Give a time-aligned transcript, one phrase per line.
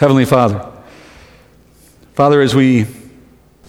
[0.00, 0.66] Heavenly Father,
[2.14, 2.86] Father, as we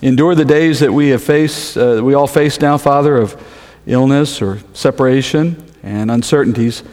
[0.01, 3.35] endure the days that we have faced, uh, we all face now, Father, of
[3.85, 6.83] illness or separation and uncertainties,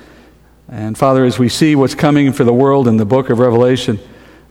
[0.69, 4.01] and Father, as we see what's coming for the world in the book of Revelation,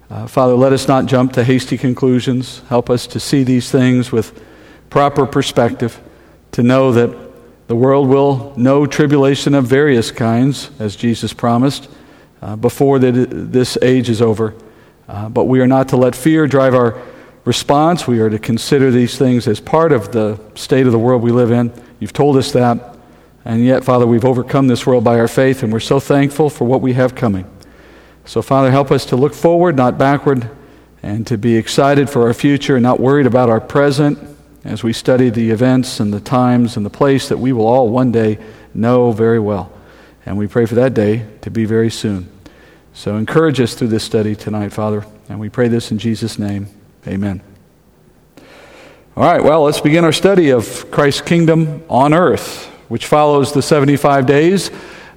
[0.09, 2.61] uh, Father, let us not jump to hasty conclusions.
[2.69, 4.41] Help us to see these things with
[4.89, 5.99] proper perspective,
[6.53, 7.13] to know that
[7.67, 11.89] the world will know tribulation of various kinds, as Jesus promised,
[12.41, 14.53] uh, before the, this age is over.
[15.07, 17.01] Uh, but we are not to let fear drive our
[17.45, 18.07] response.
[18.07, 21.31] We are to consider these things as part of the state of the world we
[21.31, 21.71] live in.
[21.99, 22.95] You've told us that.
[23.45, 26.65] And yet, Father, we've overcome this world by our faith, and we're so thankful for
[26.65, 27.49] what we have coming.
[28.25, 30.49] So, Father, help us to look forward, not backward,
[31.01, 34.19] and to be excited for our future and not worried about our present
[34.65, 37.87] as we study the events and the times and the place that we will all
[37.87, 38.37] one day
[38.73, 39.71] know very well.
[40.25, 42.29] And we pray for that day to be very soon.
[42.97, 45.05] So encourage us through this study tonight, Father.
[45.29, 46.65] And we pray this in Jesus' name.
[47.05, 47.43] Amen.
[49.15, 53.61] All right, well, let's begin our study of Christ's kingdom on earth, which follows the
[53.61, 54.71] 75 days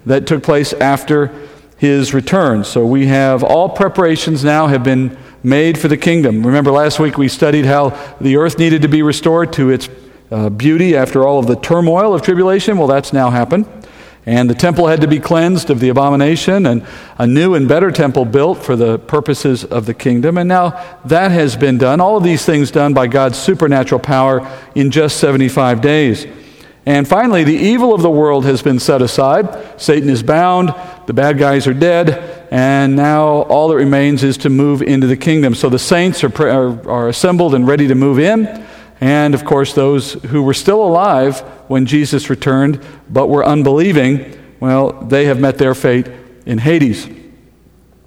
[0.05, 1.35] that took place after
[1.79, 2.63] his return.
[2.65, 6.45] So we have all preparations now have been made for the kingdom.
[6.45, 9.89] Remember last week we studied how the earth needed to be restored to its
[10.29, 12.77] uh, beauty after all of the turmoil of tribulation.
[12.77, 13.65] Well, that's now happened.
[14.25, 16.85] And the temple had to be cleansed of the abomination, and
[17.17, 20.37] a new and better temple built for the purposes of the kingdom.
[20.37, 21.99] And now that has been done.
[21.99, 26.27] All of these things done by God's supernatural power in just 75 days.
[26.85, 29.79] And finally, the evil of the world has been set aside.
[29.79, 30.73] Satan is bound,
[31.05, 35.17] the bad guys are dead, and now all that remains is to move into the
[35.17, 35.53] kingdom.
[35.53, 38.65] So the saints are, are, are assembled and ready to move in.
[39.01, 44.91] And of course, those who were still alive when Jesus returned but were unbelieving, well,
[44.91, 46.07] they have met their fate
[46.45, 47.09] in Hades.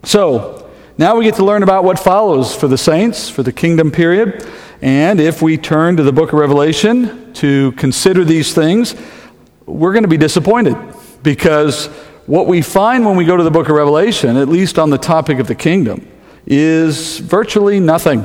[0.04, 3.90] So, now we get to learn about what follows for the saints, for the kingdom
[3.90, 4.48] period.
[4.80, 8.94] And if we turn to the book of Revelation to consider these things,
[9.66, 10.76] we're going to be disappointed
[11.24, 11.86] because
[12.26, 14.98] what we find when we go to the book of Revelation, at least on the
[14.98, 16.06] topic of the kingdom,
[16.46, 18.24] is virtually nothing.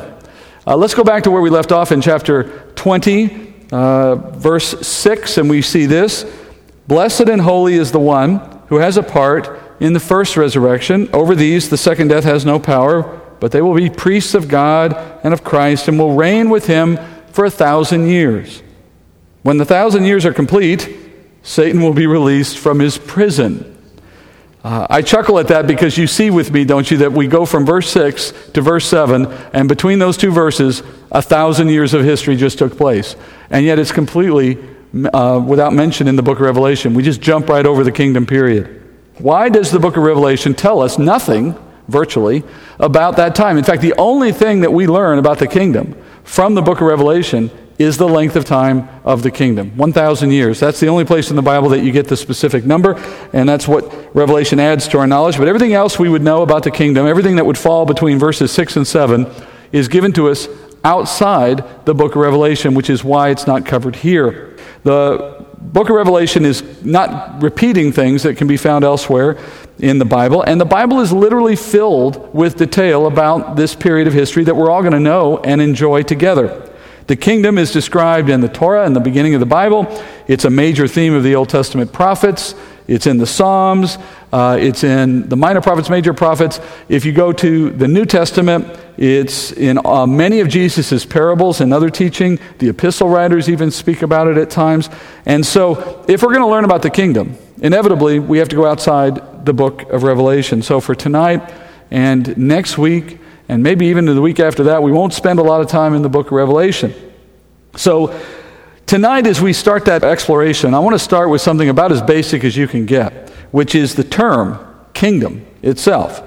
[0.70, 2.44] Uh, let's go back to where we left off in chapter
[2.76, 6.32] 20, uh, verse 6, and we see this
[6.88, 8.36] Blessed and holy is the one
[8.68, 11.10] who has a part in the first resurrection.
[11.12, 13.02] Over these, the second death has no power,
[13.40, 14.94] but they will be priests of God
[15.24, 17.00] and of Christ and will reign with him
[17.32, 18.62] for a thousand years.
[19.42, 20.88] When the thousand years are complete,
[21.42, 23.76] Satan will be released from his prison.
[24.64, 27.46] Uh, I chuckle at that because you see with me, don't you, that we go
[27.46, 32.04] from verse 6 to verse 7, and between those two verses, a thousand years of
[32.04, 33.16] history just took place.
[33.50, 34.58] And yet it's completely
[35.14, 36.94] uh, without mention in the book of Revelation.
[36.94, 38.76] We just jump right over the kingdom period.
[39.18, 41.56] Why does the book of Revelation tell us nothing,
[41.88, 42.44] virtually,
[42.80, 43.58] about that time?
[43.58, 46.88] In fact, the only thing that we learn about the kingdom from the book of
[46.88, 47.50] Revelation
[47.80, 50.60] is the length of time of the kingdom 1,000 years.
[50.60, 53.02] That's the only place in the Bible that you get the specific number,
[53.32, 55.38] and that's what Revelation adds to our knowledge.
[55.38, 58.52] But everything else we would know about the kingdom, everything that would fall between verses
[58.52, 59.26] 6 and 7,
[59.72, 60.50] is given to us
[60.84, 64.58] outside the book of Revelation, which is why it's not covered here.
[64.84, 69.38] The book of Revelation is not repeating things that can be found elsewhere
[69.78, 74.14] in the Bible, and the Bible is literally filled with detail about this period of
[74.14, 76.69] history that we're all going to know and enjoy together.
[77.10, 79.88] The kingdom is described in the Torah in the beginning of the Bible.
[80.28, 82.54] It's a major theme of the Old Testament prophets.
[82.88, 83.98] It's in the Psalms.
[84.32, 86.60] Uh, it's in the minor prophets, major prophets.
[86.88, 91.74] If you go to the New Testament, it's in uh, many of Jesus' parables and
[91.74, 92.38] other teaching.
[92.60, 94.88] The epistle writers even speak about it at times.
[95.26, 98.68] And so, if we're going to learn about the kingdom, inevitably we have to go
[98.68, 100.62] outside the book of Revelation.
[100.62, 101.42] So, for tonight
[101.90, 103.19] and next week,
[103.50, 105.96] and maybe even in the week after that, we won't spend a lot of time
[105.96, 106.94] in the book of Revelation.
[107.76, 108.18] So,
[108.86, 112.44] tonight, as we start that exploration, I want to start with something about as basic
[112.44, 114.60] as you can get, which is the term
[114.94, 116.22] kingdom itself.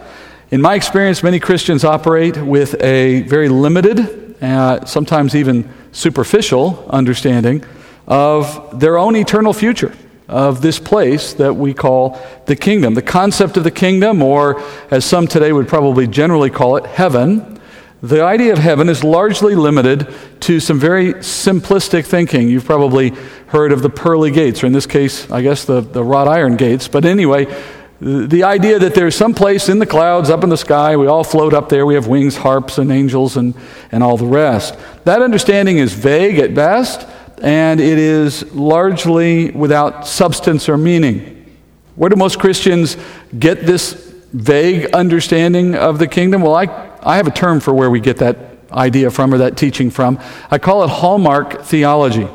[0.50, 7.64] In my experience, many Christians operate with a very limited, uh, sometimes even superficial understanding
[8.08, 9.94] of their own eternal future
[10.28, 12.94] of this place that we call the kingdom.
[12.94, 17.60] The concept of the kingdom, or as some today would probably generally call it, heaven,
[18.02, 22.48] the idea of heaven is largely limited to some very simplistic thinking.
[22.48, 23.10] You've probably
[23.46, 26.56] heard of the pearly gates, or in this case, I guess the, the wrought iron
[26.56, 26.88] gates.
[26.88, 27.46] But anyway,
[28.00, 31.22] the idea that there's some place in the clouds, up in the sky, we all
[31.22, 33.54] float up there, we have wings, harps, and angels, and,
[33.92, 34.76] and all the rest.
[35.04, 37.06] That understanding is vague at best,
[37.42, 41.38] and it is largely without substance or meaning.
[41.96, 42.96] Where do most Christians
[43.38, 43.92] get this
[44.32, 46.40] vague understanding of the kingdom?
[46.40, 48.38] Well, I I have a term for where we get that
[48.70, 50.18] idea from or that teaching from.
[50.50, 52.28] I call it hallmark theology.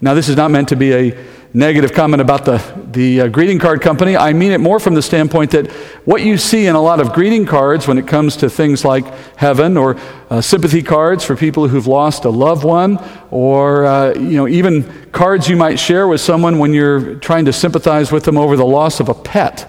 [0.00, 2.62] Now, this is not meant to be a negative comment about the,
[2.92, 4.16] the uh, greeting card company.
[4.16, 5.70] I mean it more from the standpoint that
[6.06, 9.04] what you see in a lot of greeting cards when it comes to things like
[9.36, 9.98] heaven or
[10.30, 12.98] uh, sympathy cards for people who've lost a loved one
[13.30, 17.52] or uh, you know, even cards you might share with someone when you're trying to
[17.52, 19.68] sympathize with them over the loss of a pet.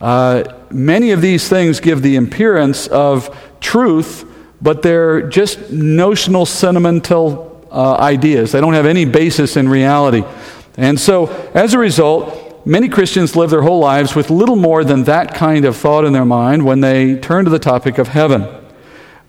[0.00, 4.24] Uh, many of these things give the appearance of truth,
[4.62, 8.52] but they're just notional, sentimental uh, ideas.
[8.52, 10.24] They don't have any basis in reality.
[10.78, 15.04] And so, as a result, many Christians live their whole lives with little more than
[15.04, 18.46] that kind of thought in their mind when they turn to the topic of heaven.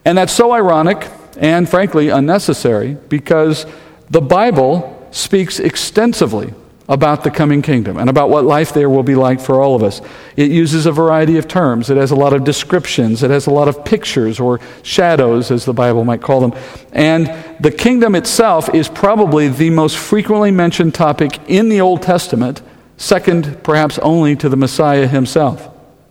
[0.05, 3.65] And that's so ironic and, frankly, unnecessary because
[4.11, 6.53] the Bible speaks extensively
[6.89, 9.83] about the coming kingdom and about what life there will be like for all of
[9.83, 10.01] us.
[10.35, 11.91] It uses a variety of terms.
[11.91, 13.21] It has a lot of descriptions.
[13.21, 16.59] It has a lot of pictures or shadows, as the Bible might call them.
[16.91, 17.27] And
[17.59, 22.63] the kingdom itself is probably the most frequently mentioned topic in the Old Testament,
[22.97, 25.68] second perhaps only to the Messiah himself.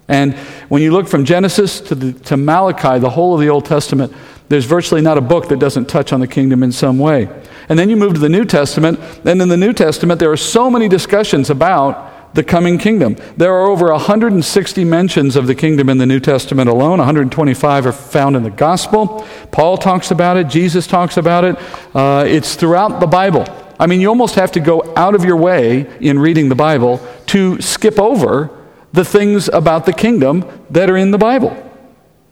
[0.08, 0.34] And
[0.68, 4.12] when you look from Genesis to, the, to Malachi, the whole of the Old Testament,
[4.48, 7.28] there's virtually not a book that doesn't touch on the kingdom in some way.
[7.68, 10.38] And then you move to the New Testament, and in the New Testament, there are
[10.38, 13.16] so many discussions about the coming kingdom.
[13.36, 16.98] There are over 160 mentions of the kingdom in the New Testament alone.
[16.98, 19.26] 125 are found in the Gospel.
[19.50, 21.56] Paul talks about it, Jesus talks about it.
[21.94, 23.46] Uh, it's throughout the Bible.
[23.78, 27.06] I mean, you almost have to go out of your way in reading the Bible
[27.26, 28.57] to skip over
[28.92, 31.64] the things about the kingdom that are in the Bible.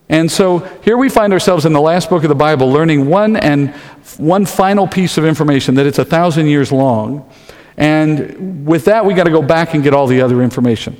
[0.08, 3.36] And so here we find ourselves in the last book of the Bible learning one
[3.36, 3.70] and
[4.18, 7.28] one final piece of information that it's a thousand years long.
[7.76, 10.96] And with that, we got to go back and get all the other information.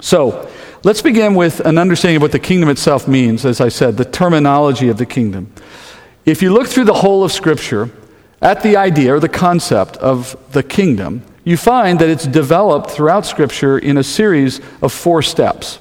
[0.00, 0.50] So
[0.82, 4.04] let's begin with an understanding of what the kingdom itself means, as I said, the
[4.04, 5.52] terminology of the kingdom.
[6.24, 7.90] If you look through the whole of Scripture
[8.40, 13.26] at the idea or the concept of the kingdom, you find that it's developed throughout
[13.26, 15.78] Scripture in a series of four steps.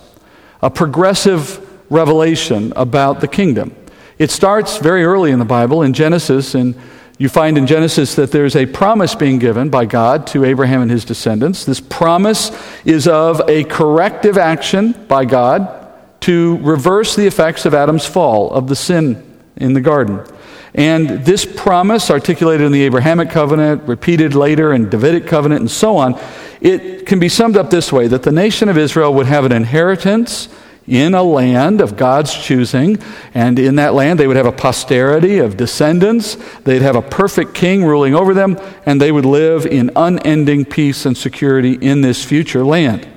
[0.62, 3.76] A progressive revelation about the kingdom.
[4.18, 6.76] It starts very early in the Bible, in Genesis, and
[7.18, 10.92] you find in Genesis that there's a promise being given by God to Abraham and
[10.92, 11.64] his descendants.
[11.64, 12.52] This promise
[12.84, 15.88] is of a corrective action by God
[16.22, 20.26] to reverse the effects of Adam's fall, of the sin in the garden.
[20.76, 25.98] And this promise, articulated in the Abrahamic covenant, repeated later in Davidic covenant, and so
[25.98, 26.20] on,
[26.62, 29.52] it can be summed up this way that the nation of Israel would have an
[29.52, 30.50] inheritance
[30.88, 32.98] in a land of God's choosing,
[33.34, 36.38] and in that land they would have a posterity of descendants.
[36.64, 41.06] They'd have a perfect king ruling over them, and they would live in unending peace
[41.06, 43.08] and security in this future land.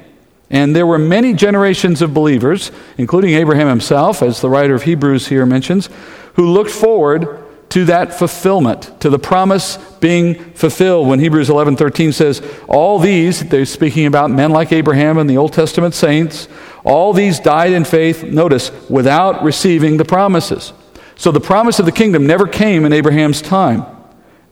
[0.49, 5.26] And there were many generations of believers, including Abraham himself, as the writer of Hebrews
[5.26, 5.88] here mentions,
[6.35, 7.46] who looked forward
[7.76, 11.06] to that fulfillment, to the promise being fulfilled.
[11.06, 15.52] When Hebrews 11:13 says, "All these," they're speaking about men like Abraham and the Old
[15.52, 16.49] Testament saints,
[16.84, 20.73] all these died in faith, notice, without receiving the promises.
[21.17, 23.84] So the promise of the kingdom never came in Abraham's time.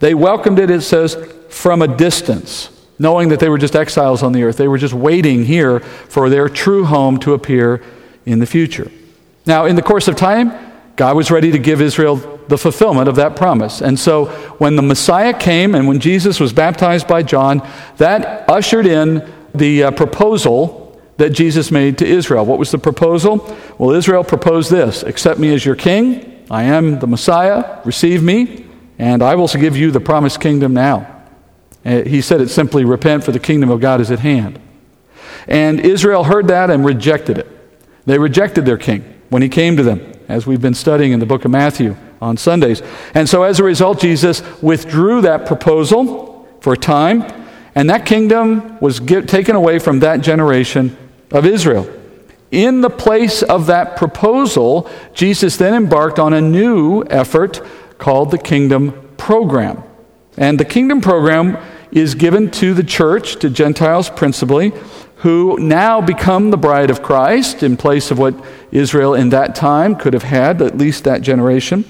[0.01, 1.17] They welcomed it, it says,
[1.49, 2.69] from a distance,
[2.99, 4.59] knowing that they were just exiles on the earth.
[4.59, 5.81] They were just waiting here
[6.11, 7.81] for their true home to appear
[8.27, 8.91] in the future.
[9.47, 10.53] Now, in the course of time,
[10.97, 13.81] God was ready to give Israel the fulfillment of that promise.
[13.81, 14.27] And so
[14.59, 19.85] when the Messiah came and when Jesus was baptized by John, that ushered in the
[19.85, 22.45] uh, proposal that Jesus made to Israel.
[22.45, 23.57] What was the proposal?
[23.79, 26.45] Well, Israel proposed this Accept me as your king.
[26.51, 27.81] I am the Messiah.
[27.85, 28.67] Receive me,
[28.99, 31.11] and I will give you the promised kingdom now.
[31.85, 34.59] Uh, he said it simply repent, for the kingdom of God is at hand.
[35.47, 37.49] And Israel heard that and rejected it.
[38.07, 41.27] They rejected their king when he came to them as we've been studying in the
[41.27, 42.83] book of Matthew on Sundays.
[43.15, 47.23] And so as a result, Jesus withdrew that proposal for a time,
[47.75, 50.97] and that kingdom was get, taken away from that generation
[51.31, 51.89] of Israel.
[52.51, 57.61] In the place of that proposal, Jesus then embarked on a new effort
[57.99, 59.83] called the Kingdom Program.
[60.37, 61.59] And the Kingdom Program
[61.93, 64.73] is given to the church, to Gentiles principally,
[65.17, 68.35] who now become the bride of Christ in place of what
[68.71, 71.85] Israel in that time could have had, at least that generation.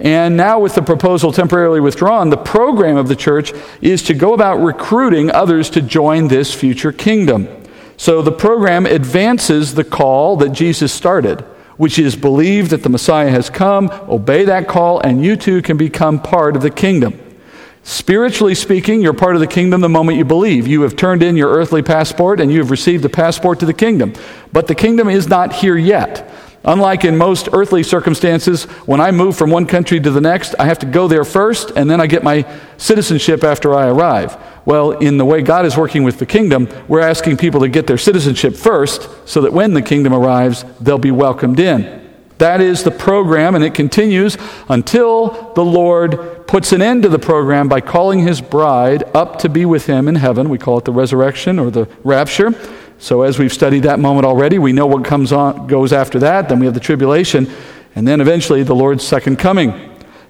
[0.00, 4.34] And now, with the proposal temporarily withdrawn, the program of the church is to go
[4.34, 7.48] about recruiting others to join this future kingdom.
[7.96, 11.42] So the program advances the call that Jesus started,
[11.76, 15.76] which is believe that the Messiah has come, obey that call, and you too can
[15.76, 17.20] become part of the kingdom.
[17.84, 20.66] Spiritually speaking, you're part of the kingdom the moment you believe.
[20.66, 23.74] You have turned in your earthly passport and you have received the passport to the
[23.74, 24.14] kingdom.
[24.52, 26.33] But the kingdom is not here yet.
[26.64, 30.64] Unlike in most earthly circumstances, when I move from one country to the next, I
[30.64, 32.46] have to go there first and then I get my
[32.78, 34.36] citizenship after I arrive.
[34.64, 37.86] Well, in the way God is working with the kingdom, we're asking people to get
[37.86, 42.02] their citizenship first so that when the kingdom arrives, they'll be welcomed in.
[42.38, 44.36] That is the program, and it continues
[44.68, 49.48] until the Lord puts an end to the program by calling his bride up to
[49.48, 50.48] be with him in heaven.
[50.48, 52.50] We call it the resurrection or the rapture.
[53.04, 56.48] So, as we've studied that moment already, we know what comes on, goes after that.
[56.48, 57.50] Then we have the tribulation,
[57.94, 59.74] and then eventually the Lord's second coming.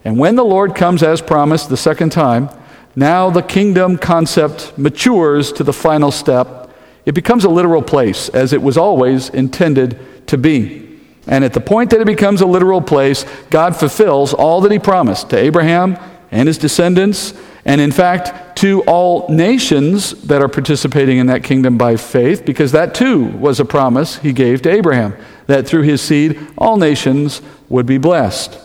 [0.04, 2.50] And when the Lord comes as promised the second time,
[2.97, 6.69] now the kingdom concept matures to the final step.
[7.07, 10.99] It becomes a literal place, as it was always intended to be.
[11.28, 14.81] And at the point that it becomes a literal place, God fulfills all that He
[14.81, 15.97] promised to Abraham
[16.33, 21.76] and his descendants, and in fact, to all nations that are participating in that kingdom
[21.76, 26.00] by faith, because that too was a promise He gave to Abraham, that through his
[26.00, 28.58] seed, all nations would be blessed.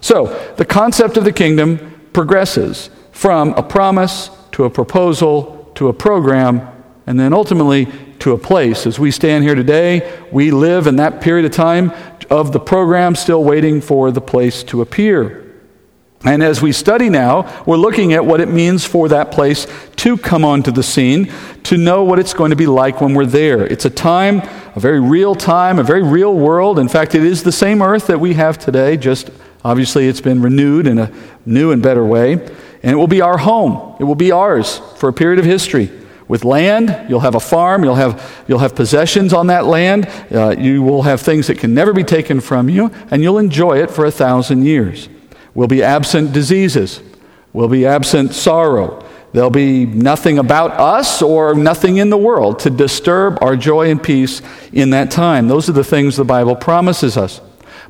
[0.00, 0.26] So,
[0.56, 6.66] the concept of the kingdom progresses from a promise to a proposal to a program,
[7.06, 7.86] and then ultimately
[8.18, 8.86] to a place.
[8.86, 11.92] As we stand here today, we live in that period of time
[12.30, 15.45] of the program, still waiting for the place to appear.
[16.26, 20.18] And as we study now, we're looking at what it means for that place to
[20.18, 23.64] come onto the scene, to know what it's going to be like when we're there.
[23.64, 24.42] It's a time,
[24.74, 26.80] a very real time, a very real world.
[26.80, 29.30] In fact, it is the same earth that we have today, just
[29.64, 31.12] obviously it's been renewed in a
[31.46, 32.32] new and better way.
[32.32, 35.92] And it will be our home, it will be ours for a period of history
[36.26, 37.08] with land.
[37.08, 37.84] You'll have a farm.
[37.84, 40.08] You'll have, you'll have possessions on that land.
[40.32, 43.80] Uh, you will have things that can never be taken from you, and you'll enjoy
[43.80, 45.08] it for a thousand years.
[45.56, 47.00] Will be absent diseases.
[47.54, 49.02] Will be absent sorrow.
[49.32, 54.00] There'll be nothing about us or nothing in the world to disturb our joy and
[54.00, 55.48] peace in that time.
[55.48, 57.40] Those are the things the Bible promises us.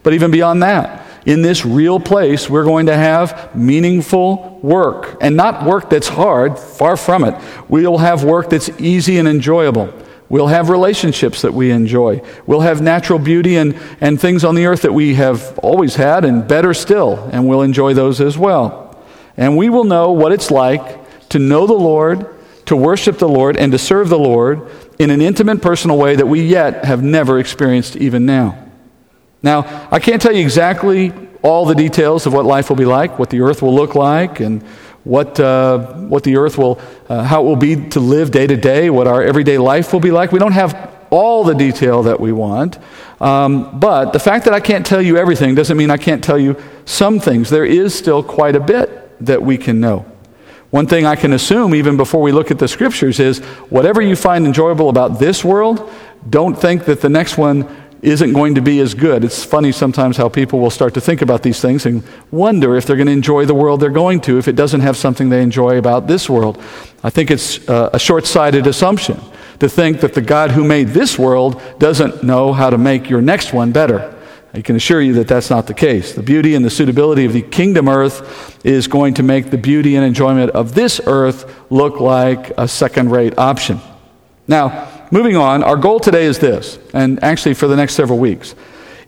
[0.05, 5.17] But even beyond that, in this real place, we're going to have meaningful work.
[5.21, 7.35] And not work that's hard, far from it.
[7.69, 9.93] We'll have work that's easy and enjoyable.
[10.29, 12.21] We'll have relationships that we enjoy.
[12.47, 16.25] We'll have natural beauty and, and things on the earth that we have always had,
[16.25, 19.05] and better still, and we'll enjoy those as well.
[19.37, 22.27] And we will know what it's like to know the Lord,
[22.67, 24.69] to worship the Lord, and to serve the Lord
[24.99, 28.59] in an intimate, personal way that we yet have never experienced even now.
[29.43, 33.19] Now, I can't tell you exactly all the details of what life will be like,
[33.19, 34.65] what the earth will look like, and
[35.07, 38.57] what, uh, what the earth will, uh, how it will be to live day to
[38.57, 40.33] day, what our everyday life will be like.
[40.33, 42.79] We don't have all the detail that we want.
[43.21, 46.39] Um, but the fact that I can't tell you everything doesn't mean I can't tell
[46.39, 47.51] you some things.
[47.51, 50.05] There is still quite a bit that we can know.
[50.71, 53.39] One thing I can assume, even before we look at the scriptures, is
[53.71, 55.89] whatever you find enjoyable about this world,
[56.29, 57.69] don't think that the next one
[58.03, 59.25] isn't going to be as good.
[59.25, 62.87] It's funny sometimes how people will start to think about these things and wonder if
[62.87, 65.43] they're going to enjoy the world they're going to if it doesn't have something they
[65.43, 66.63] enjoy about this world.
[67.03, 69.21] I think it's uh, a short sighted assumption
[69.61, 73.23] to think that the God who made this world doesn't know how to make your
[73.23, 74.13] next one better.
[74.53, 76.15] I can assure you that that's not the case.
[76.15, 79.97] The beauty and the suitability of the kingdom earth is going to make the beauty
[79.97, 83.81] and enjoyment of this earth look like a second rate option.
[84.49, 88.55] Now, moving on, our goal today is this, and actually for the next several weeks.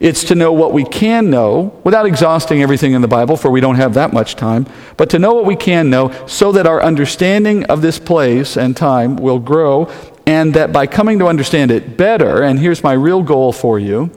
[0.01, 3.61] It's to know what we can know without exhausting everything in the Bible, for we
[3.61, 6.81] don't have that much time, but to know what we can know so that our
[6.81, 9.91] understanding of this place and time will grow,
[10.25, 14.11] and that by coming to understand it better, and here's my real goal for you,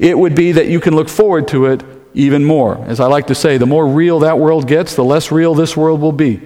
[0.00, 2.78] it would be that you can look forward to it even more.
[2.86, 5.76] As I like to say, the more real that world gets, the less real this
[5.76, 6.40] world will be.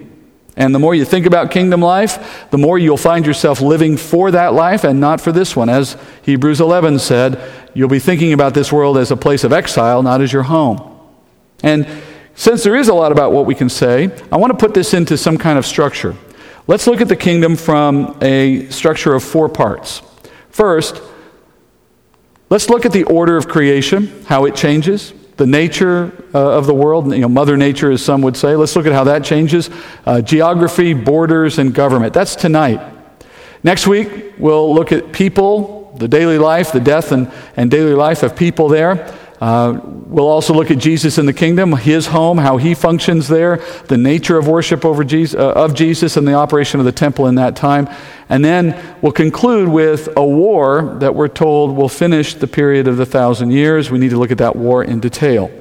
[0.55, 4.29] And the more you think about kingdom life, the more you'll find yourself living for
[4.31, 5.67] that life and not for this one.
[5.67, 7.41] As Hebrews 11 said,
[7.73, 10.99] you'll be thinking about this world as a place of exile, not as your home.
[11.63, 11.87] And
[12.35, 14.93] since there is a lot about what we can say, I want to put this
[14.93, 16.15] into some kind of structure.
[16.67, 20.01] Let's look at the kingdom from a structure of four parts.
[20.49, 21.01] First,
[22.49, 26.73] let's look at the order of creation, how it changes the nature uh, of the
[26.73, 28.55] world, you know, Mother Nature, as some would say.
[28.55, 29.69] Let's look at how that changes.
[30.05, 32.13] Uh, geography, borders, and government.
[32.13, 32.79] That's tonight.
[33.61, 38.23] Next week, we'll look at people, the daily life, the death and, and daily life
[38.23, 39.13] of people there.
[39.43, 43.57] Uh, we'll also look at Jesus in the kingdom, his home, how he functions there,
[43.89, 47.27] the nature of worship over Jesus, uh, of Jesus, and the operation of the temple
[47.27, 47.89] in that time.
[48.29, 52.95] And then we'll conclude with a war that we're told will finish the period of
[52.95, 53.91] the thousand years.
[53.91, 55.51] We need to look at that war in detail.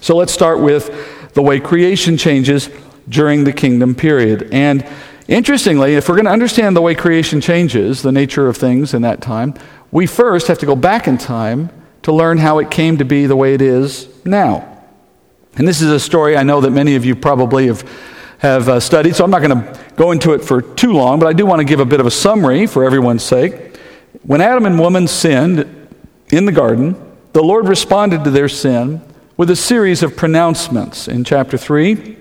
[0.00, 2.70] So let's start with the way creation changes
[3.06, 4.48] during the kingdom period.
[4.50, 4.88] And
[5.26, 9.02] interestingly, if we're going to understand the way creation changes, the nature of things in
[9.02, 9.52] that time,
[9.90, 11.68] we first have to go back in time
[12.02, 14.82] to learn how it came to be the way it is now.
[15.56, 17.88] And this is a story I know that many of you probably have,
[18.38, 21.26] have uh, studied, so I'm not going to go into it for too long, but
[21.26, 23.76] I do want to give a bit of a summary for everyone's sake.
[24.22, 25.88] When Adam and woman sinned
[26.30, 26.96] in the garden,
[27.32, 29.02] the Lord responded to their sin
[29.36, 32.16] with a series of pronouncements in chapter 3.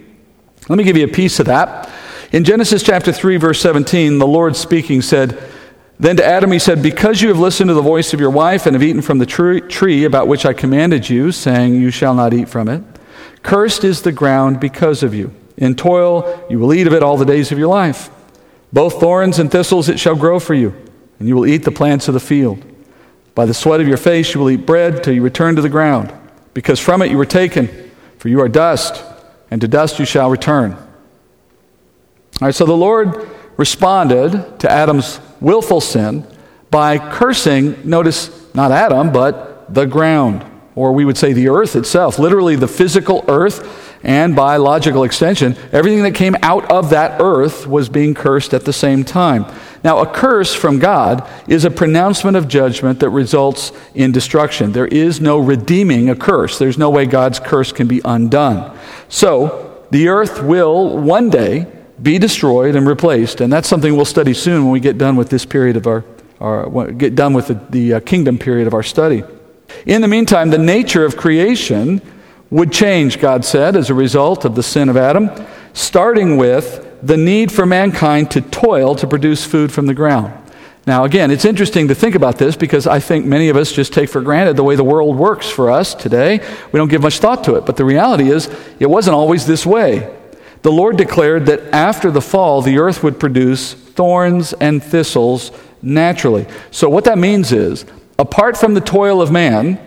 [0.70, 1.90] Let me give you a piece of that.
[2.32, 5.42] In Genesis chapter 3, verse 17, the Lord speaking said,
[6.00, 8.66] Then to Adam he said, Because you have listened to the voice of your wife
[8.66, 12.34] and have eaten from the tree about which I commanded you, saying, You shall not
[12.34, 12.84] eat from it,
[13.42, 15.34] cursed is the ground because of you.
[15.58, 18.12] In toil you will eat of it all the days of your life.
[18.72, 20.76] Both thorns and thistles it shall grow for you,
[21.20, 22.64] and you will eat the plants of the field.
[23.34, 25.70] By the sweat of your face you will eat bread till you return to the
[25.70, 26.14] ground,
[26.54, 29.04] because from it you were taken, for you are dust,
[29.50, 30.74] and to dust you shall return.
[30.74, 33.28] All right, so the Lord
[33.58, 36.26] responded to Adam's willful sin
[36.70, 42.20] by cursing, notice, not Adam, but the ground, or we would say the earth itself,
[42.20, 47.66] literally the physical earth, and by logical extension, everything that came out of that earth
[47.66, 49.46] was being cursed at the same time.
[49.84, 54.72] Now, a curse from God is a pronouncement of judgment that results in destruction.
[54.72, 58.78] There is no redeeming a curse, there's no way God's curse can be undone.
[59.10, 61.66] So, the earth will one day
[62.02, 63.42] be destroyed and replaced.
[63.42, 66.04] And that's something we'll study soon when we get done with this period of our,
[66.40, 69.24] our get done with the, the uh, kingdom period of our study.
[69.86, 72.02] In the meantime, the nature of creation
[72.50, 75.30] would change, God said, as a result of the sin of Adam,
[75.74, 80.34] starting with the need for mankind to toil to produce food from the ground.
[80.86, 83.92] Now, again, it's interesting to think about this because I think many of us just
[83.92, 86.40] take for granted the way the world works for us today.
[86.72, 87.66] We don't give much thought to it.
[87.66, 88.50] But the reality is,
[88.80, 90.17] it wasn't always this way
[90.62, 96.48] the Lord declared that after the fall, the earth would produce thorns and thistles naturally.
[96.72, 97.86] So, what that means is,
[98.18, 99.80] apart from the toil of man,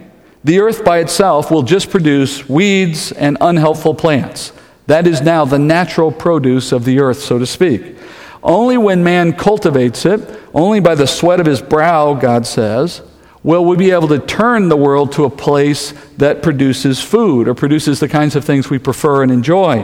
[0.45, 4.53] the earth by itself will just produce weeds and unhelpful plants.
[4.87, 7.97] That is now the natural produce of the earth, so to speak.
[8.43, 10.21] Only when man cultivates it,
[10.55, 13.03] only by the sweat of his brow, God says,
[13.43, 17.55] will we be able to turn the world to a place that produces food or
[17.55, 19.83] produces the kinds of things we prefer and enjoy.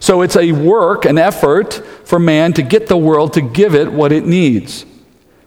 [0.00, 3.92] So it's a work, an effort for man to get the world to give it
[3.92, 4.84] what it needs.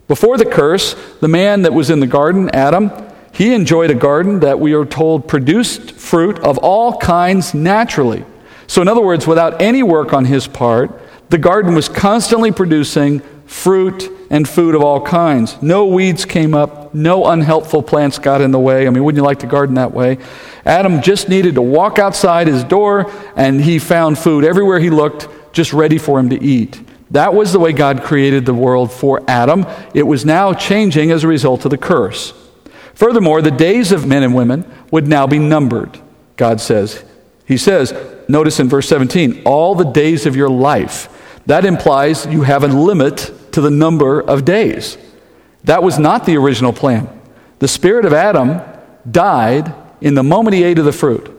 [0.08, 2.92] Before the curse, the man that was in the garden, Adam,
[3.34, 8.26] he enjoyed a garden that we are told produced fruit of all kinds naturally.
[8.68, 13.22] So, in other words, without any work on his part, the garden was constantly producing
[13.48, 15.60] fruit and food of all kinds.
[15.64, 18.88] No weeds came up, no unhelpful plants got in the way.
[18.88, 20.18] I mean, wouldn't you like to garden that way?
[20.66, 25.28] Adam just needed to walk outside his door and he found food everywhere he looked,
[25.54, 26.82] just ready for him to eat.
[27.12, 29.66] That was the way God created the world for Adam.
[29.94, 32.34] It was now changing as a result of the curse.
[32.96, 36.00] Furthermore, the days of men and women would now be numbered,
[36.38, 37.04] God says.
[37.46, 37.94] He says,
[38.28, 41.10] notice in verse 17, all the days of your life.
[41.46, 44.98] That implies you have a limit to the number of days.
[45.64, 47.08] That was not the original plan.
[47.60, 48.62] The spirit of Adam
[49.10, 51.30] died in the moment he ate of the fruit.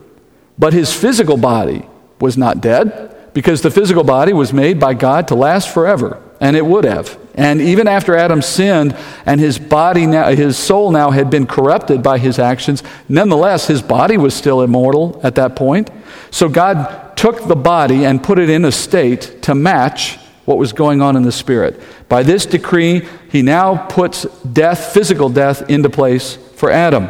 [0.59, 1.87] But his physical body
[2.21, 6.57] was not dead because the physical body was made by God to last forever, and
[6.57, 7.19] it would have.
[7.35, 12.03] And even after Adam sinned and his body now, his soul now had been corrupted
[12.03, 15.91] by his actions, nonetheless his body was still immortal at that point.
[16.31, 20.73] So God took the body and put it in a state to match what was
[20.73, 21.81] going on in the spirit.
[22.09, 27.09] By this decree, he now puts death, physical death, into place for Adam.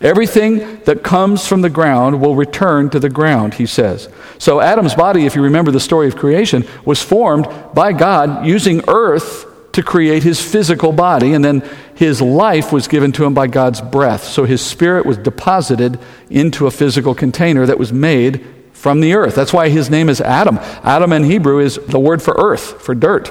[0.00, 4.08] Everything that comes from the ground will return to the ground, he says.
[4.38, 8.82] So, Adam's body, if you remember the story of creation, was formed by God using
[8.88, 11.62] earth to create his physical body, and then
[11.94, 14.24] his life was given to him by God's breath.
[14.24, 15.98] So, his spirit was deposited
[16.30, 18.42] into a physical container that was made
[18.80, 19.34] from the earth.
[19.34, 20.56] That's why his name is Adam.
[20.82, 23.30] Adam in Hebrew is the word for earth, for dirt.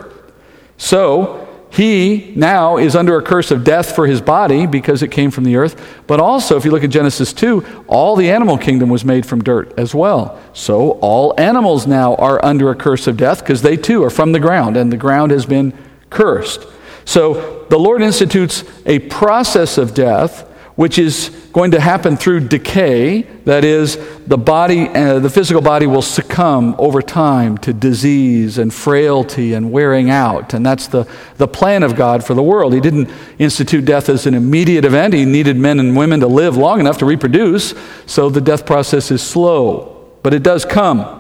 [0.78, 5.32] So, he now is under a curse of death for his body because it came
[5.32, 6.02] from the earth.
[6.06, 9.44] But also, if you look at Genesis 2, all the animal kingdom was made from
[9.44, 10.40] dirt as well.
[10.54, 14.32] So all animals now are under a curse of death because they too are from
[14.32, 15.74] the ground, and the ground has been
[16.10, 16.66] cursed.
[17.06, 20.49] So the Lord institutes a process of death
[20.80, 23.24] which is going to happen through decay.
[23.44, 28.74] That is, the body, uh, the physical body will succumb over time to disease and
[28.74, 30.54] frailty and wearing out.
[30.54, 32.74] And that's the, the plan of God for the world.
[32.74, 36.56] He didn't institute death as an immediate event, He needed men and women to live
[36.56, 37.74] long enough to reproduce,
[38.06, 40.10] so the death process is slow.
[40.24, 41.18] But it does come.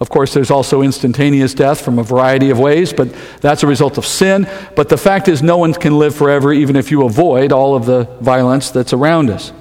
[0.00, 3.98] Of course, there's also instantaneous death from a variety of ways, but that's a result
[3.98, 4.48] of sin.
[4.76, 7.84] But the fact is, no one can live forever even if you avoid all of
[7.84, 9.52] the violence that's around us.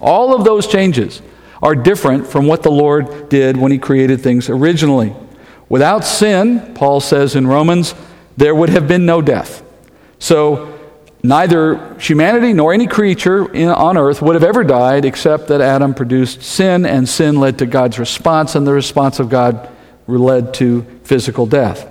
[0.00, 1.22] All of those changes
[1.62, 5.14] are different from what the Lord did when He created things originally.
[5.68, 7.94] Without sin, Paul says in Romans,
[8.36, 9.62] there would have been no death.
[10.18, 10.77] So,
[11.22, 15.94] neither humanity nor any creature in, on earth would have ever died except that Adam
[15.94, 19.68] produced sin, and sin led to God's response, and the response of God
[20.06, 21.86] led to physical death.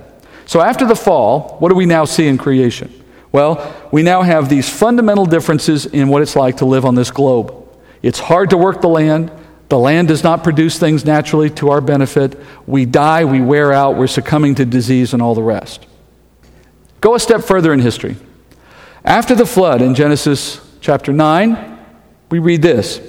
[0.46, 2.92] So, after the fall, what do we now see in creation?
[3.30, 7.10] Well, we now have these fundamental differences in what it's like to live on this
[7.10, 7.54] globe.
[8.02, 9.30] It's hard to work the land.
[9.68, 12.40] The land does not produce things naturally to our benefit.
[12.66, 15.86] We die, we wear out, we're succumbing to disease and all the rest.
[17.02, 18.16] Go a step further in history.
[19.08, 21.78] After the flood in Genesis chapter 9,
[22.30, 23.00] we read this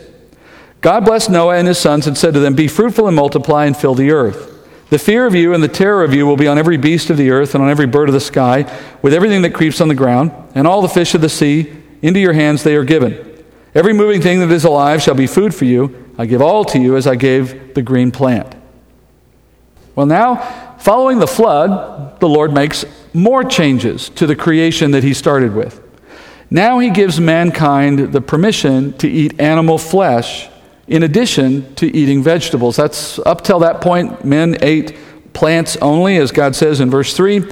[0.80, 3.76] God blessed Noah and his sons and said to them, Be fruitful and multiply and
[3.76, 4.66] fill the earth.
[4.92, 7.18] The fear of you and the terror of you will be on every beast of
[7.18, 8.62] the earth and on every bird of the sky,
[9.02, 11.70] with everything that creeps on the ground, and all the fish of the sea.
[12.02, 13.44] Into your hands they are given.
[13.76, 16.14] Every moving thing that is alive shall be food for you.
[16.18, 18.56] I give all to you as I gave the green plant.
[19.96, 25.14] Well, now, following the flood, the Lord makes more changes to the creation that he
[25.14, 25.88] started with.
[26.52, 30.50] Now he gives mankind the permission to eat animal flesh
[30.88, 32.76] in addition to eating vegetables.
[32.76, 34.98] That's up till that point, men ate
[35.34, 37.44] plants only, as God says in verse 3.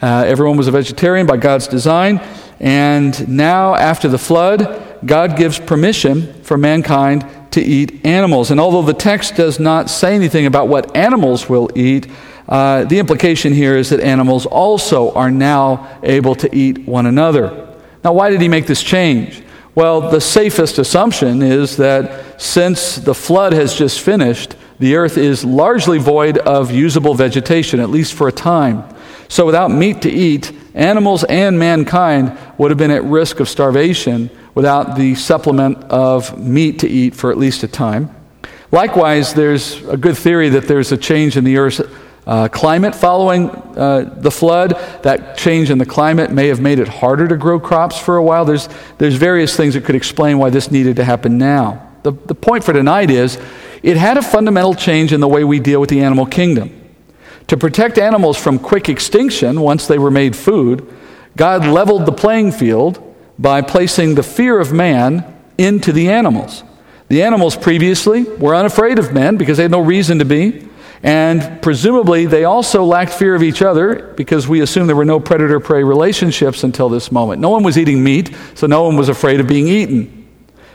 [0.00, 2.20] Uh, everyone was a vegetarian by God's design.
[2.60, 8.52] And now, after the flood, God gives permission for mankind to eat animals.
[8.52, 12.06] And although the text does not say anything about what animals will eat,
[12.48, 17.73] uh, the implication here is that animals also are now able to eat one another.
[18.04, 19.42] Now, why did he make this change?
[19.74, 25.44] Well, the safest assumption is that since the flood has just finished, the earth is
[25.44, 28.84] largely void of usable vegetation, at least for a time.
[29.28, 34.30] So, without meat to eat, animals and mankind would have been at risk of starvation
[34.54, 38.14] without the supplement of meat to eat for at least a time.
[38.70, 41.80] Likewise, there's a good theory that there's a change in the Earth's
[42.26, 44.70] uh, climate following uh, the flood.
[45.02, 48.22] That change in the climate may have made it harder to grow crops for a
[48.22, 48.44] while.
[48.44, 51.90] There's, there's various things that could explain why this needed to happen now.
[52.02, 53.38] The, the point for tonight is
[53.82, 56.80] it had a fundamental change in the way we deal with the animal kingdom.
[57.48, 60.90] To protect animals from quick extinction once they were made food,
[61.36, 63.00] God leveled the playing field
[63.38, 65.24] by placing the fear of man
[65.58, 66.62] into the animals.
[67.08, 70.68] The animals previously were unafraid of men because they had no reason to be.
[71.04, 75.20] And presumably, they also lacked fear of each other because we assume there were no
[75.20, 77.42] predator prey relationships until this moment.
[77.42, 80.26] No one was eating meat, so no one was afraid of being eaten.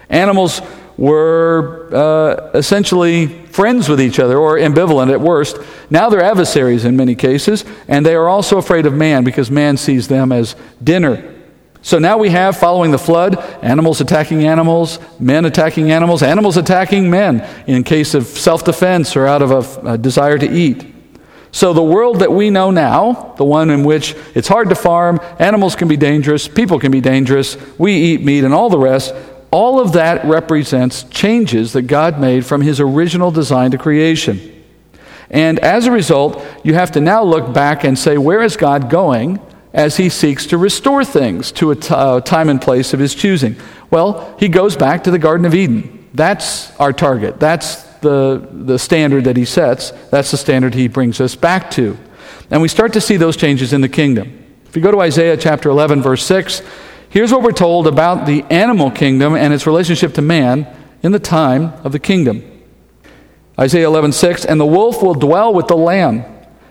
[0.07, 0.61] Animals
[0.97, 5.57] were uh, essentially friends with each other or ambivalent at worst.
[5.89, 9.77] Now they're adversaries in many cases, and they are also afraid of man because man
[9.77, 11.38] sees them as dinner.
[11.81, 17.09] So now we have, following the flood, animals attacking animals, men attacking animals, animals attacking
[17.09, 20.93] men in case of self defense or out of a, a, desire to eat.
[21.51, 25.19] So the world that we know now, the one in which it's hard to farm,
[25.39, 29.15] animals can be dangerous, people can be dangerous, we eat meat, and all the rest,
[29.49, 34.63] all of that represents changes that God made from his original design to creation.
[35.31, 38.89] And as a result, you have to now look back and say, where is God
[38.89, 39.39] going?
[39.73, 43.13] As he seeks to restore things to a t- uh, time and place of his
[43.13, 43.55] choosing?
[43.91, 46.07] Well, he goes back to the Garden of Eden.
[46.13, 47.39] That's our target.
[47.39, 49.91] That's the, the standard that he sets.
[50.09, 51.97] That's the standard he brings us back to.
[52.49, 54.45] And we start to see those changes in the kingdom.
[54.65, 56.61] If you go to Isaiah chapter 11, verse 6,
[57.09, 60.67] here's what we're told about the animal kingdom and its relationship to man
[61.03, 62.43] in the time of the kingdom.
[63.59, 66.23] Isaiah 11, 6, and the wolf will dwell with the lamb,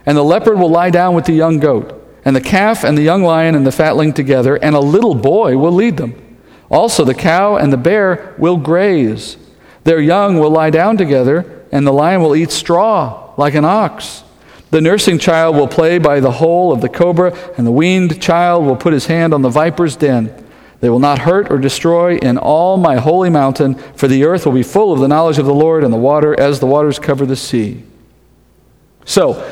[0.07, 1.98] and the leopard will lie down with the young goat
[2.29, 5.57] and the calf and the young lion and the fatling together, and a little boy
[5.57, 6.15] will lead them.
[6.69, 9.39] Also, the cow and the bear will graze.
[9.85, 14.25] Their young will lie down together, and the lion will eat straw like an ox.
[14.71, 18.67] The nursing child will play by the hole of the cobra, and the weaned child
[18.67, 20.31] will put his hand on the viper's den.
[20.81, 24.53] They will not hurt or destroy in all my holy mountain, for the earth will
[24.53, 27.25] be full of the knowledge of the Lord, and the water as the waters cover
[27.25, 27.85] the sea.
[29.07, 29.51] So,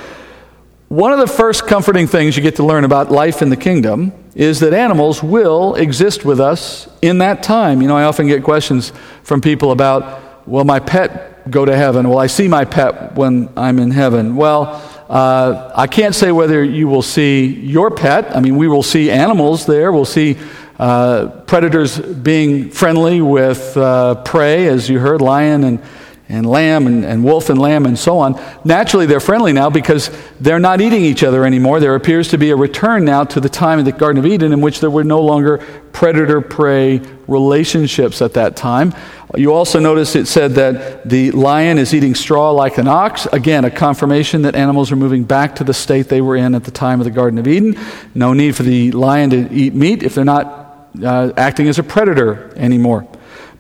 [0.89, 4.13] one of the first comforting things you get to learn about life in the kingdom
[4.37, 7.83] is that animals will exist with us in that time.
[7.83, 8.93] You know, I often get questions
[9.25, 12.09] from people about, will my pet go to heaven?
[12.09, 14.37] Will I see my pet when I'm in heaven?
[14.37, 18.37] Well, uh, I can't say whether you will see your pet.
[18.37, 19.91] I mean, we will see animals there.
[19.91, 20.37] We'll see
[20.79, 25.83] uh, predators being friendly with uh, prey, as you heard, lion and
[26.29, 28.41] and lamb and, and wolf and lamb and so on.
[28.65, 30.11] Naturally, they're friendly now because
[30.41, 31.79] they're not eating each other anymore.
[31.79, 34.53] There appears to be a return now to the time of the Garden of Eden
[34.53, 35.59] in which there were no longer
[35.93, 38.93] predator prey relationships at that time.
[39.37, 43.27] You also notice it said that the lion is eating straw like an ox.
[43.27, 46.65] Again, a confirmation that animals are moving back to the state they were in at
[46.65, 47.77] the time of the Garden of Eden.
[48.15, 51.83] No need for the lion to eat meat if they're not uh, acting as a
[51.83, 53.09] predator anymore.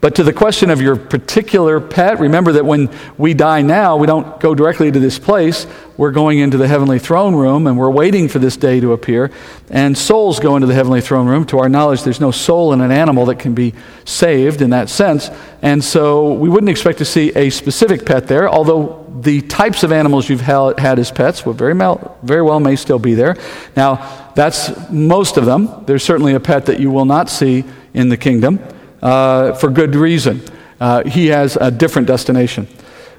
[0.01, 4.07] But to the question of your particular pet, remember that when we die now, we
[4.07, 5.67] don't go directly to this place.
[5.97, 9.31] We're going into the heavenly throne room and we're waiting for this day to appear.
[9.71, 11.47] And souls go into the heavenly throne room.
[11.47, 13.73] To our knowledge, there's no soul in an animal that can be
[14.05, 15.31] saved in that sense.
[15.63, 19.93] And so we wouldn't expect to see a specific pet there, although the types of
[19.93, 23.35] animals you've had as pets will very, mal- very well may still be there.
[23.75, 25.85] Now, that's most of them.
[25.87, 28.61] There's certainly a pet that you will not see in the kingdom
[29.07, 30.42] uh, for good reason.
[30.81, 32.66] Uh, he has a different destination.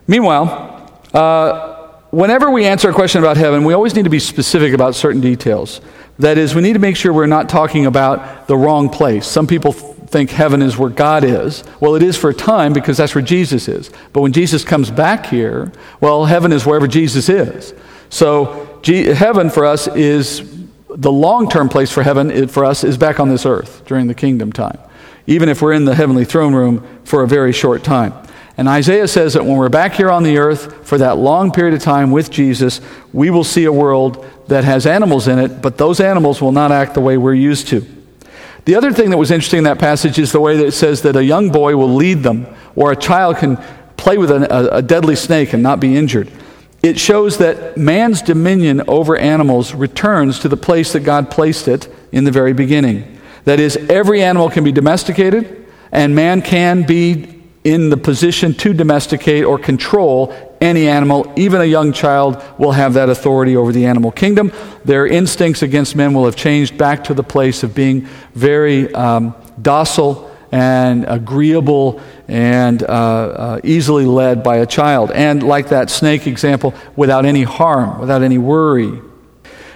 [0.05, 4.73] Meanwhile, uh, whenever we answer a question about heaven, we always need to be specific
[4.73, 5.79] about certain details.
[6.19, 9.25] That is, we need to make sure we're not talking about the wrong place.
[9.25, 11.63] Some people think heaven is where God is.
[11.79, 13.89] Well, it is for a time because that's where Jesus is.
[14.11, 15.71] But when Jesus comes back here,
[16.01, 17.73] well, heaven is wherever Jesus is.
[18.09, 22.97] So, G- heaven for us is the long term place for heaven for us is
[22.97, 24.79] back on this earth during the kingdom time
[25.27, 28.13] even if we're in the heavenly throne room for a very short time.
[28.57, 31.75] And Isaiah says that when we're back here on the earth for that long period
[31.75, 32.81] of time with Jesus,
[33.13, 36.71] we will see a world that has animals in it, but those animals will not
[36.71, 37.85] act the way we're used to.
[38.65, 41.03] The other thing that was interesting in that passage is the way that it says
[41.03, 43.57] that a young boy will lead them, or a child can
[43.95, 46.31] play with a, a deadly snake and not be injured.
[46.81, 51.87] It shows that man's dominion over animals returns to the place that God placed it
[52.11, 53.16] in the very beginning.
[53.47, 58.73] That is, every animal can be domesticated, and man can be in the position to
[58.73, 61.31] domesticate or control any animal.
[61.37, 64.51] Even a young child will have that authority over the animal kingdom.
[64.83, 69.33] Their instincts against men will have changed back to the place of being very um,
[69.61, 75.09] docile and agreeable and uh, uh, easily led by a child.
[75.11, 78.99] And like that snake example, without any harm, without any worry.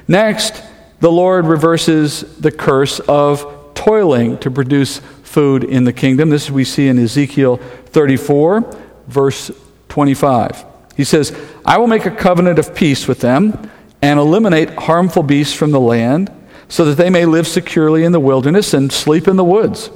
[0.10, 0.62] Next,
[0.99, 6.29] the Lord reverses the curse of toiling to produce food in the kingdom.
[6.29, 9.51] This we see in Ezekiel 34, verse
[9.89, 10.65] 25.
[10.95, 13.69] He says, I will make a covenant of peace with them
[14.01, 16.31] and eliminate harmful beasts from the land
[16.67, 19.89] so that they may live securely in the wilderness and sleep in the woods.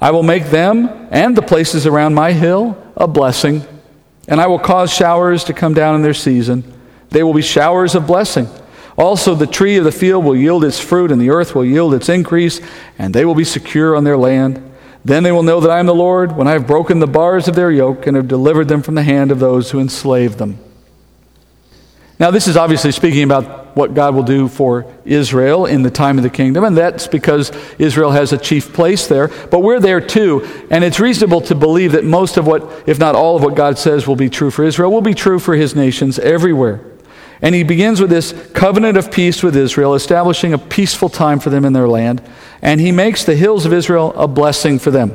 [0.00, 3.62] I will make them and the places around my hill a blessing,
[4.28, 6.64] and I will cause showers to come down in their season.
[7.10, 8.48] They will be showers of blessing.
[9.00, 11.94] Also, the tree of the field will yield its fruit, and the earth will yield
[11.94, 12.60] its increase,
[12.98, 14.62] and they will be secure on their land.
[15.02, 17.48] Then they will know that I am the Lord when I have broken the bars
[17.48, 20.58] of their yoke and have delivered them from the hand of those who enslave them.
[22.18, 26.18] Now, this is obviously speaking about what God will do for Israel in the time
[26.18, 29.28] of the kingdom, and that's because Israel has a chief place there.
[29.28, 33.14] But we're there too, and it's reasonable to believe that most of what, if not
[33.14, 35.74] all of what God says will be true for Israel, will be true for his
[35.74, 36.82] nations everywhere.
[37.42, 41.48] And he begins with this covenant of peace with Israel, establishing a peaceful time for
[41.48, 42.22] them in their land.
[42.60, 45.14] And he makes the hills of Israel a blessing for them.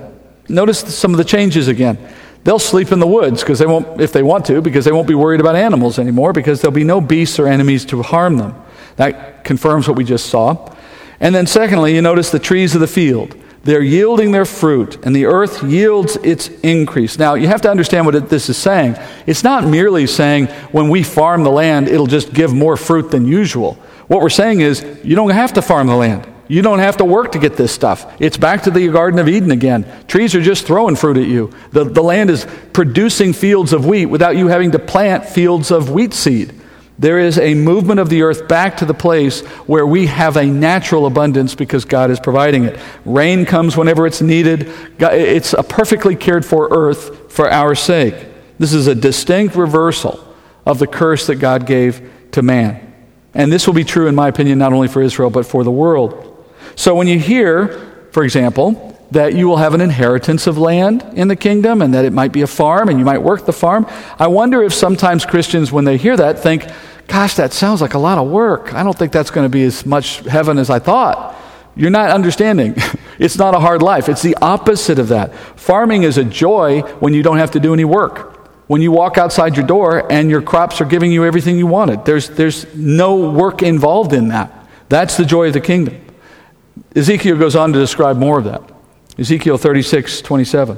[0.49, 1.97] Notice some of the changes again.
[2.43, 5.07] They'll sleep in the woods because they won't, if they want to, because they won't
[5.07, 8.55] be worried about animals anymore, because there'll be no beasts or enemies to harm them.
[8.97, 10.73] That confirms what we just saw.
[11.19, 13.35] And then, secondly, you notice the trees of the field.
[13.65, 17.17] They're yielding their fruit, and the earth yields its increase.
[17.17, 18.95] Now, you have to understand what this is saying.
[19.25, 23.25] It's not merely saying when we farm the land, it'll just give more fruit than
[23.25, 23.73] usual.
[24.05, 26.27] What we're saying is you don't have to farm the land.
[26.47, 28.15] You don't have to work to get this stuff.
[28.19, 29.91] It's back to the Garden of Eden again.
[30.07, 31.51] Trees are just throwing fruit at you.
[31.71, 35.89] The, the land is producing fields of wheat without you having to plant fields of
[35.89, 36.53] wheat seed.
[36.97, 40.45] There is a movement of the earth back to the place where we have a
[40.45, 42.79] natural abundance because God is providing it.
[43.03, 44.71] Rain comes whenever it's needed.
[44.99, 48.15] It's a perfectly cared for earth for our sake.
[48.59, 50.25] This is a distinct reversal
[50.65, 52.93] of the curse that God gave to man.
[53.33, 55.71] And this will be true, in my opinion, not only for Israel, but for the
[55.71, 56.45] world.
[56.75, 61.27] So when you hear, for example, that you will have an inheritance of land in
[61.27, 63.85] the kingdom and that it might be a farm and you might work the farm.
[64.17, 66.65] I wonder if sometimes Christians, when they hear that, think,
[67.07, 68.73] gosh, that sounds like a lot of work.
[68.73, 71.35] I don't think that's going to be as much heaven as I thought.
[71.75, 72.75] You're not understanding.
[73.19, 74.09] it's not a hard life.
[74.09, 75.33] It's the opposite of that.
[75.59, 78.33] Farming is a joy when you don't have to do any work.
[78.67, 82.03] When you walk outside your door and your crops are giving you everything you wanted,
[82.05, 84.67] there's, there's no work involved in that.
[84.89, 86.01] That's the joy of the kingdom.
[86.95, 88.74] Ezekiel goes on to describe more of that.
[89.17, 90.77] Ezekiel 36, 27.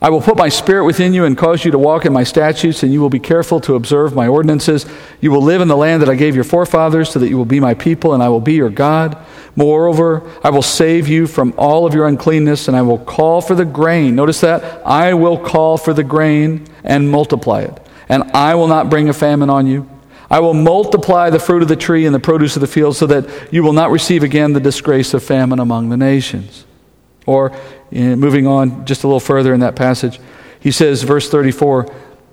[0.00, 2.82] I will put my spirit within you and cause you to walk in my statutes,
[2.82, 4.84] and you will be careful to observe my ordinances.
[5.22, 7.46] You will live in the land that I gave your forefathers, so that you will
[7.46, 9.16] be my people, and I will be your God.
[9.56, 13.54] Moreover, I will save you from all of your uncleanness, and I will call for
[13.54, 14.14] the grain.
[14.14, 14.86] Notice that?
[14.86, 19.14] I will call for the grain and multiply it, and I will not bring a
[19.14, 19.88] famine on you.
[20.30, 23.06] I will multiply the fruit of the tree and the produce of the field, so
[23.06, 26.65] that you will not receive again the disgrace of famine among the nations.
[27.26, 27.52] Or,
[27.92, 30.20] eh, moving on just a little further in that passage,
[30.60, 31.86] he says, verse 34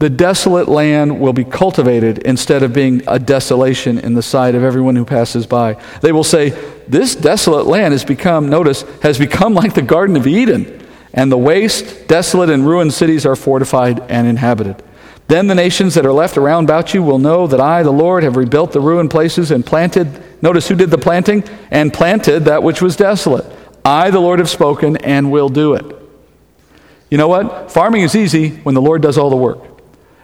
[0.04, 4.62] the desolate land will be cultivated instead of being a desolation in the sight of
[4.62, 5.82] everyone who passes by.
[6.02, 6.50] They will say,
[6.90, 11.38] This desolate land has become, notice, has become like the Garden of Eden, and the
[11.38, 14.84] waste, desolate, and ruined cities are fortified and inhabited.
[15.30, 18.24] Then the nations that are left around about you will know that I, the Lord,
[18.24, 21.46] have rebuilt the ruined places and planted, notice who did the planting?
[21.72, 23.46] And planted that which was desolate.
[23.86, 25.86] I, the Lord, have spoken and will do it.
[27.10, 27.72] You know what?
[27.72, 29.60] Farming is easy when the Lord does all the work.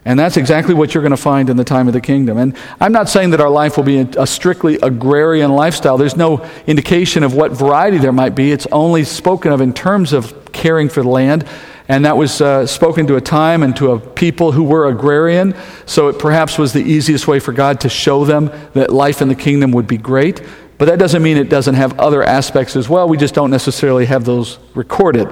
[0.05, 2.37] And that's exactly what you're going to find in the time of the kingdom.
[2.37, 5.97] And I'm not saying that our life will be a strictly agrarian lifestyle.
[5.97, 8.51] There's no indication of what variety there might be.
[8.51, 11.45] It's only spoken of in terms of caring for the land.
[11.89, 15.55] And that was uh, spoken to a time and to a people who were agrarian.
[15.85, 19.27] So it perhaps was the easiest way for God to show them that life in
[19.27, 20.41] the kingdom would be great.
[20.79, 23.07] But that doesn't mean it doesn't have other aspects as well.
[23.07, 25.27] We just don't necessarily have those recorded.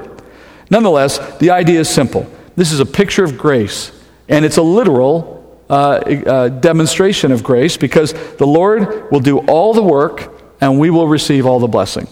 [0.70, 2.30] Nonetheless, the idea is simple.
[2.58, 3.94] This is a picture of grace,
[4.28, 9.74] and it's a literal uh, uh, demonstration of grace because the Lord will do all
[9.74, 12.08] the work and we will receive all the blessing.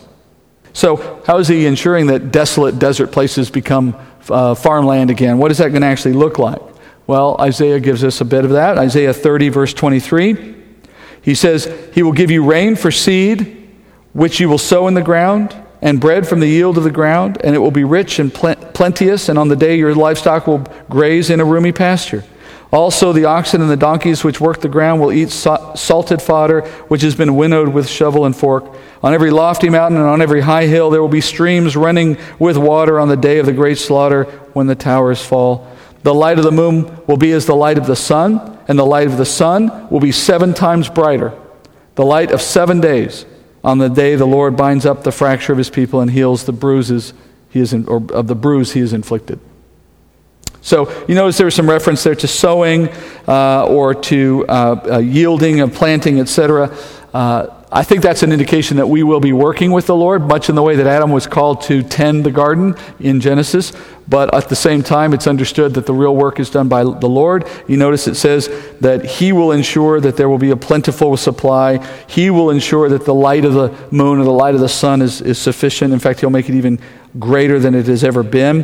[0.72, 3.98] So, how is he ensuring that desolate desert places become
[4.30, 5.40] uh, farmland again?
[5.40, 6.62] What is that going to actually look like?
[7.06, 8.78] Well, Isaiah gives us a bit of that.
[8.78, 10.55] Isaiah 30, verse 23.
[11.26, 13.68] He says, He will give you rain for seed,
[14.14, 17.40] which you will sow in the ground, and bread from the yield of the ground,
[17.44, 21.32] and it will be rich and plenteous, and on the day your livestock will graze
[21.32, 22.24] in a roomy pasture.
[22.72, 27.02] Also, the oxen and the donkeys which work the ground will eat salted fodder, which
[27.02, 28.66] has been winnowed with shovel and fork.
[29.02, 32.58] On every lofty mountain and on every high hill there will be streams running with
[32.58, 35.68] water on the day of the great slaughter when the towers fall.
[36.06, 38.86] The light of the moon will be as the light of the sun, and the
[38.86, 41.34] light of the sun will be seven times brighter.
[41.96, 43.26] The light of seven days
[43.64, 46.52] on the day the Lord binds up the fracture of his people and heals the
[46.52, 47.16] bruises
[47.50, 49.40] he is in, or of the bruise he has inflicted.
[50.62, 52.90] So you notice there was some reference there to sowing
[53.28, 56.68] uh, or to uh, uh, yielding and planting, etc.
[57.72, 60.56] I think that's an indication that we will be working with the Lord, much in
[60.56, 63.74] the way that Adam was called to tend the garden in Genesis.
[64.08, 67.10] But at the same time, it's understood that the real work is done by the
[67.10, 67.48] Lord.
[67.68, 68.50] You notice it says
[68.82, 71.84] that He will ensure that there will be a plentiful supply.
[72.06, 75.02] He will ensure that the light of the moon or the light of the sun
[75.02, 75.92] is, is sufficient.
[75.92, 76.80] In fact, He'll make it even
[77.18, 78.64] greater than it has ever been.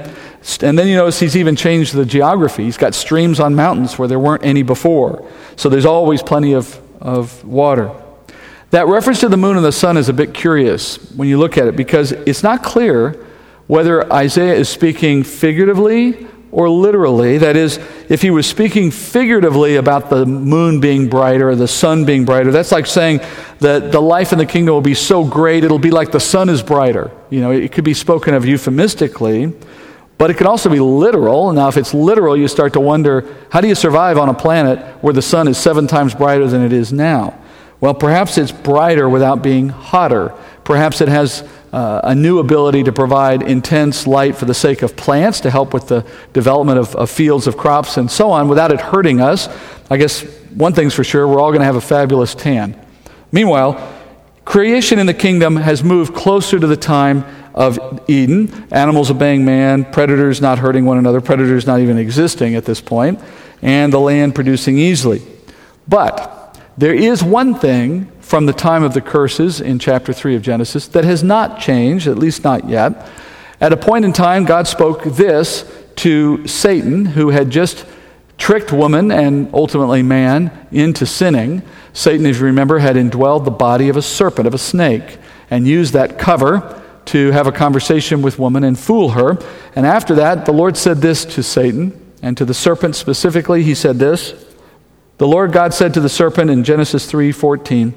[0.61, 2.65] And then you notice He's even changed the geography.
[2.65, 5.27] He's got streams on mountains where there weren't any before.
[5.55, 7.91] So there's always plenty of, of water.
[8.71, 11.57] That reference to the moon and the sun is a bit curious when you look
[11.57, 13.25] at it because it's not clear
[13.67, 17.37] whether Isaiah is speaking figuratively or literally.
[17.37, 22.05] That is, if he was speaking figuratively about the moon being brighter or the sun
[22.05, 23.19] being brighter, that's like saying
[23.59, 26.47] that the life in the kingdom will be so great it'll be like the sun
[26.47, 27.11] is brighter.
[27.29, 29.53] You know, it could be spoken of euphemistically,
[30.17, 31.51] but it could also be literal.
[31.51, 34.79] Now, if it's literal, you start to wonder how do you survive on a planet
[35.03, 37.37] where the sun is seven times brighter than it is now?
[37.81, 40.33] Well, perhaps it's brighter without being hotter.
[40.63, 44.95] Perhaps it has uh, a new ability to provide intense light for the sake of
[44.95, 48.71] plants to help with the development of, of fields of crops and so on without
[48.71, 49.49] it hurting us.
[49.89, 50.21] I guess
[50.53, 52.79] one thing's for sure we're all going to have a fabulous tan.
[53.31, 53.97] Meanwhile,
[54.45, 59.85] creation in the kingdom has moved closer to the time of Eden animals obeying man,
[59.85, 63.19] predators not hurting one another, predators not even existing at this point,
[63.63, 65.21] and the land producing easily.
[65.87, 66.40] But
[66.81, 70.87] there is one thing from the time of the curses in chapter 3 of Genesis
[70.87, 73.07] that has not changed, at least not yet.
[73.61, 77.85] At a point in time, God spoke this to Satan, who had just
[78.39, 81.61] tricked woman and ultimately man into sinning.
[81.93, 85.19] Satan, if you remember, had indwelled the body of a serpent, of a snake,
[85.51, 89.37] and used that cover to have a conversation with woman and fool her.
[89.75, 93.61] And after that, the Lord said this to Satan and to the serpent specifically.
[93.61, 94.50] He said this
[95.21, 97.93] the Lord God said to the serpent in Genesis 3:14,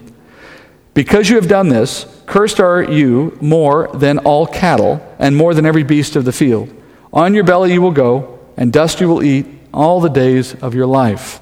[0.93, 5.64] "Because you have done this, cursed are you more than all cattle and more than
[5.64, 6.68] every beast of the field.
[7.14, 8.27] On your belly you will go,
[8.59, 11.41] and dust you will eat all the days of your life."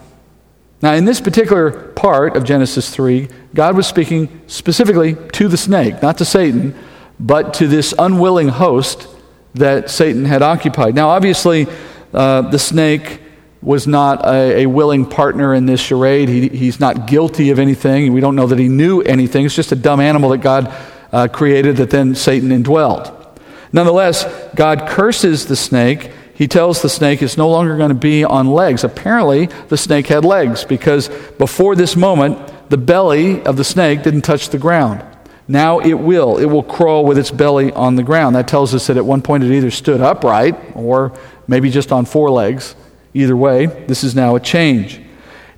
[0.83, 6.01] Now, in this particular part of Genesis 3, God was speaking specifically to the snake,
[6.01, 6.77] not to Satan,
[7.19, 9.09] but to this unwilling host
[9.57, 10.95] that Satan had occupied.
[10.95, 11.67] Now, obviously,
[12.15, 13.22] uh, the snake
[13.63, 16.29] was not a, a, willing partner in this charade.
[16.29, 18.13] He, he's not guilty of anything.
[18.13, 19.47] We don't know that he knew anything.
[19.47, 20.75] It's just a dumb animal that God
[21.13, 23.17] uh, created that then Satan indwelled.
[23.73, 26.11] Nonetheless, God curses the snake.
[26.35, 28.83] He tells the snake it's no longer going to be on legs.
[28.83, 31.09] Apparently, the snake had legs because
[31.39, 35.05] before this moment, the belly of the snake didn't touch the ground.
[35.47, 36.39] Now it will.
[36.39, 38.35] It will crawl with its belly on the ground.
[38.37, 41.13] That tells us that at one point it either stood upright or
[41.47, 42.75] maybe just on four legs.
[43.15, 45.01] Either way, this is now a change.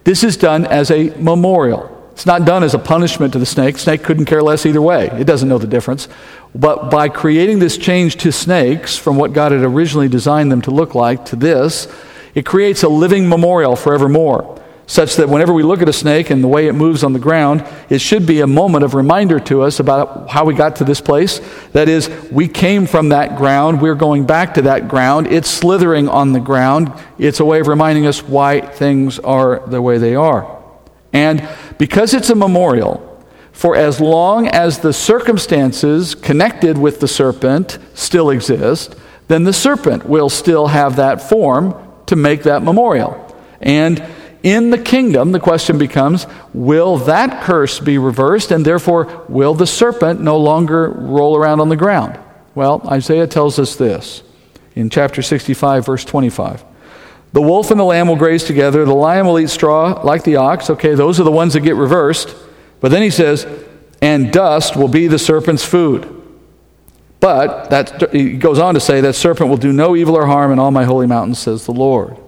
[0.05, 1.91] This is done as a memorial.
[2.13, 3.79] It's not done as a punishment to the snake.
[3.79, 5.09] Snake couldn't care less either way.
[5.19, 6.09] It doesn't know the difference.
[6.55, 10.71] But by creating this change to snakes from what God had originally designed them to
[10.71, 11.89] look like to this,
[12.35, 16.45] it creates a living memorial forevermore such that whenever we look at a snake and
[16.45, 19.63] the way it moves on the ground, it should be a moment of reminder to
[19.63, 21.41] us about how we got to this place.
[21.73, 26.09] That is, we came from that ground, we're going back to that ground, it's slithering
[26.09, 26.93] on the ground.
[27.19, 30.63] It's a way of reminding us why things are the way they are.
[31.13, 33.11] And because it's a memorial,
[33.53, 38.97] for as long as the circumstances connected with the serpent still exist,
[39.29, 41.75] then the serpent will still have that form
[42.07, 43.21] to make that memorial.
[43.61, 44.05] And
[44.45, 49.67] in the kingdom, the question becomes will that curse be reversed, and therefore will the
[49.67, 52.21] serpent no longer roll around on the ground?
[52.55, 54.23] Well, Isaiah tells us this
[54.77, 56.63] in chapter 65, verse 25.
[57.33, 60.37] The wolf and the lamb will graze together, the lion will eat straw like the
[60.37, 60.69] ox.
[60.71, 62.37] Okay, those are the ones that get reversed.
[62.81, 63.47] But then he says,
[64.03, 66.23] and dust will be the serpent's food.
[67.19, 70.53] But that, he goes on to say, that serpent will do no evil or harm
[70.53, 72.19] in all my holy mountains, says the Lord.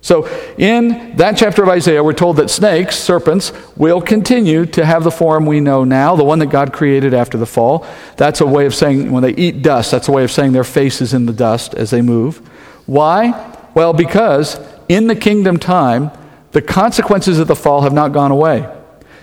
[0.00, 0.26] So,
[0.56, 5.10] in that chapter of Isaiah, we're told that snakes, serpents, will continue to have the
[5.10, 7.84] form we know now, the one that God created after the fall.
[8.16, 10.62] That's a way of saying, when they eat dust, that's a way of saying their
[10.62, 12.38] face is in the dust as they move.
[12.86, 13.56] Why?
[13.74, 16.12] Well, because in the kingdom time,
[16.52, 18.72] the consequences of the fall have not gone away.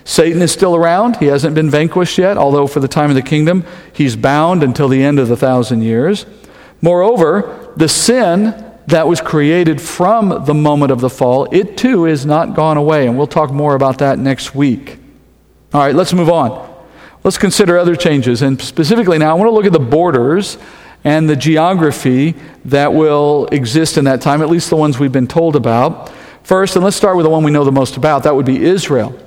[0.04, 1.16] Satan is still around.
[1.16, 4.88] He hasn't been vanquished yet, although for the time of the kingdom, he's bound until
[4.88, 6.26] the end of the thousand years.
[6.80, 12.24] Moreover, the sin that was created from the moment of the fall, it too is
[12.24, 13.06] not gone away.
[13.06, 14.98] And we'll talk more about that next week.
[15.74, 16.74] All right, let's move on.
[17.24, 18.42] Let's consider other changes.
[18.42, 20.58] And specifically now, I want to look at the borders
[21.02, 22.34] and the geography
[22.64, 26.10] that will exist in that time, at least the ones we've been told about.
[26.44, 28.64] First, and let's start with the one we know the most about that would be
[28.64, 29.18] Israel.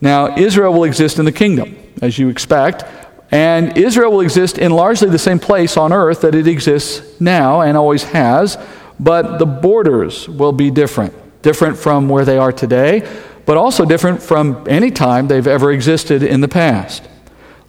[0.00, 2.84] Now, Israel will exist in the kingdom, as you expect.
[3.30, 7.60] And Israel will exist in largely the same place on earth that it exists now
[7.60, 8.58] and always has
[8.98, 11.14] but the borders will be different.
[11.42, 13.08] Different from where they are today,
[13.46, 17.08] but also different from any time they've ever existed in the past.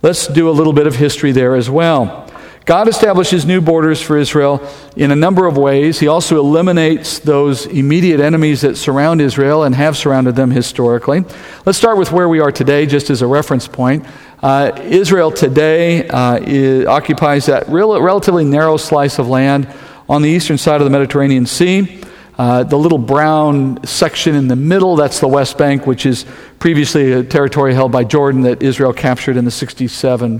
[0.01, 2.29] Let's do a little bit of history there as well.
[2.65, 4.65] God establishes new borders for Israel
[4.95, 5.99] in a number of ways.
[5.99, 11.25] He also eliminates those immediate enemies that surround Israel and have surrounded them historically.
[11.65, 14.05] Let's start with where we are today, just as a reference point.
[14.41, 19.67] Uh, Israel today uh, is, occupies that real, relatively narrow slice of land
[20.13, 21.99] on the eastern side of the Mediterranean Sea.
[22.37, 26.23] Uh, the little brown section in the middle, that's the West Bank, which is
[26.59, 30.39] previously a territory held by Jordan that Israel captured in the 67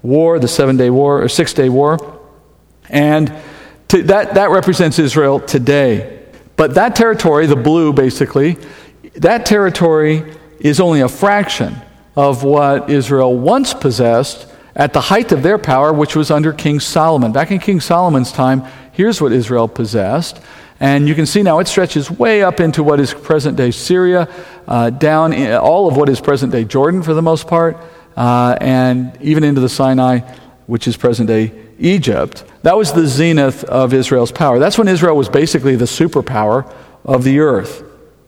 [0.00, 1.98] war, the seven day war, or six day war.
[2.88, 3.30] And
[3.88, 6.26] to, that, that represents Israel today.
[6.56, 8.56] But that territory, the blue basically,
[9.16, 11.76] that territory is only a fraction
[12.16, 16.80] of what Israel once possessed at the height of their power, which was under King
[16.80, 17.32] Solomon.
[17.32, 20.40] Back in King Solomon's time, here's what Israel possessed.
[20.80, 24.28] And you can see now it stretches way up into what is present day Syria,
[24.66, 27.76] uh, down all of what is present day Jordan for the most part,
[28.16, 30.20] uh, and even into the Sinai,
[30.66, 32.44] which is present day Egypt.
[32.62, 34.58] That was the zenith of Israel's power.
[34.58, 36.70] That's when Israel was basically the superpower
[37.04, 37.84] of the earth.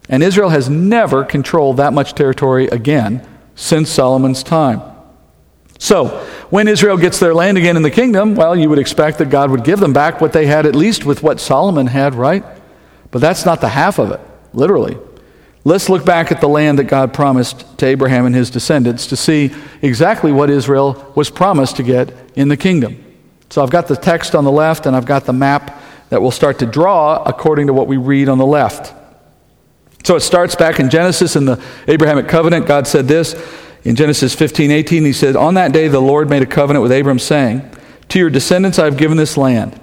[0.09, 4.83] And Israel has never controlled that much territory again since Solomon's time.
[5.83, 9.31] So, when Israel gets their land again in the kingdom, well, you would expect that
[9.31, 12.45] God would give them back what they had, at least with what Solomon had, right?
[13.11, 14.21] But that's not the half of it,
[14.53, 14.97] literally.
[15.65, 19.17] Let's look back at the land that God promised to Abraham and his descendants to
[19.17, 19.53] see
[19.83, 23.05] exactly what Israel was promised to get in the kingdom.
[23.51, 26.31] So I've got the text on the left and I've got the map that we'll
[26.31, 28.95] start to draw according to what we read on the left.
[30.05, 32.67] So it starts back in Genesis in the Abrahamic covenant.
[32.67, 33.35] God said this
[33.85, 36.93] in Genesis 15, 18, he said, On that day the Lord made a covenant with
[36.93, 37.69] Abram, saying,
[38.11, 39.79] To your descendants I have given this land.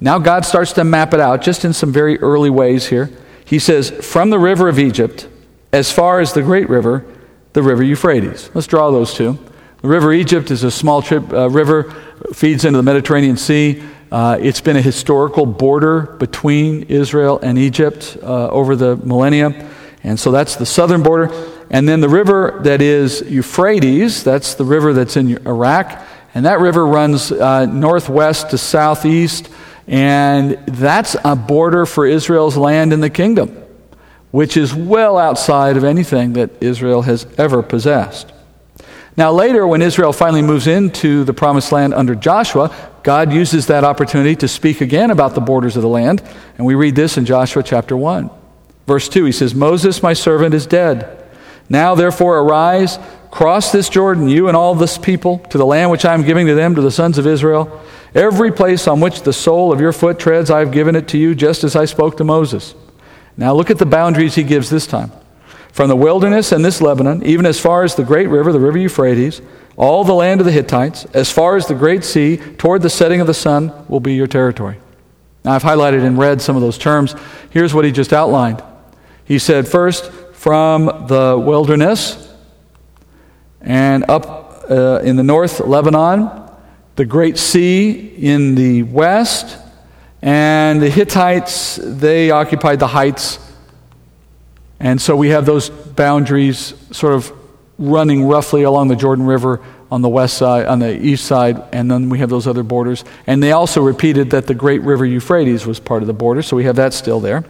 [0.00, 3.10] Now God starts to map it out just in some very early ways here.
[3.44, 5.28] He says, From the river of Egypt,
[5.72, 7.04] as far as the great river,
[7.52, 8.50] the river Euphrates.
[8.54, 9.38] Let's draw those two.
[9.82, 11.90] The river Egypt is a small trip, uh, river,
[12.32, 13.82] feeds into the Mediterranean Sea.
[14.10, 19.68] Uh, it's been a historical border between Israel and Egypt uh, over the millennia.
[20.04, 21.28] And so that's the southern border.
[21.72, 26.06] And then the river that is Euphrates, that's the river that's in Iraq.
[26.34, 29.48] And that river runs uh, northwest to southeast.
[29.88, 33.56] And that's a border for Israel's land in the kingdom,
[34.30, 38.32] which is well outside of anything that Israel has ever possessed.
[39.16, 43.84] Now, later, when Israel finally moves into the promised land under Joshua, God uses that
[43.84, 46.22] opportunity to speak again about the borders of the land.
[46.56, 48.30] And we read this in Joshua chapter 1.
[48.86, 51.21] Verse 2, he says, Moses, my servant, is dead.
[51.68, 52.98] Now, therefore, arise,
[53.30, 56.46] cross this Jordan, you and all this people, to the land which I am giving
[56.46, 57.80] to them, to the sons of Israel.
[58.14, 61.18] Every place on which the sole of your foot treads, I have given it to
[61.18, 62.74] you, just as I spoke to Moses.
[63.36, 65.10] Now, look at the boundaries he gives this time.
[65.72, 68.76] From the wilderness and this Lebanon, even as far as the great river, the river
[68.76, 69.40] Euphrates,
[69.76, 73.22] all the land of the Hittites, as far as the great sea, toward the setting
[73.22, 74.76] of the sun, will be your territory.
[75.44, 77.14] Now, I've highlighted in red some of those terms.
[77.48, 78.62] Here's what he just outlined.
[79.24, 80.12] He said, first,
[80.42, 82.34] from the wilderness
[83.60, 86.30] and up uh, in the north, Lebanon,
[86.96, 89.56] the great sea in the west,
[90.20, 93.38] and the Hittites, they occupied the heights
[94.82, 97.32] and so we have those boundaries sort of
[97.78, 99.60] running roughly along the Jordan River
[99.92, 103.04] on the west side, on the east side, and then we have those other borders.
[103.28, 106.56] And they also repeated that the great river Euphrates was part of the border, so
[106.56, 107.44] we have that still there.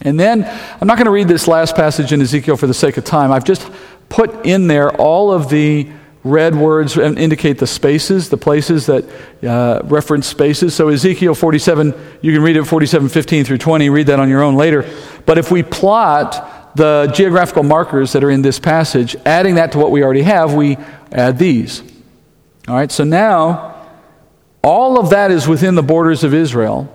[0.00, 0.44] And then,
[0.80, 3.32] I'm not going to read this last passage in Ezekiel for the sake of time.
[3.32, 3.68] I've just
[4.08, 5.90] put in there all of the
[6.24, 9.04] red words and indicate the spaces, the places that
[9.42, 10.74] uh, reference spaces.
[10.74, 14.42] So Ezekiel 47, you can read it 47, 15 through 20, read that on your
[14.42, 14.88] own later.
[15.26, 19.78] But if we plot the geographical markers that are in this passage, adding that to
[19.78, 20.76] what we already have, we
[21.10, 21.82] add these.
[22.68, 23.86] All right, so now
[24.62, 26.94] all of that is within the borders of Israel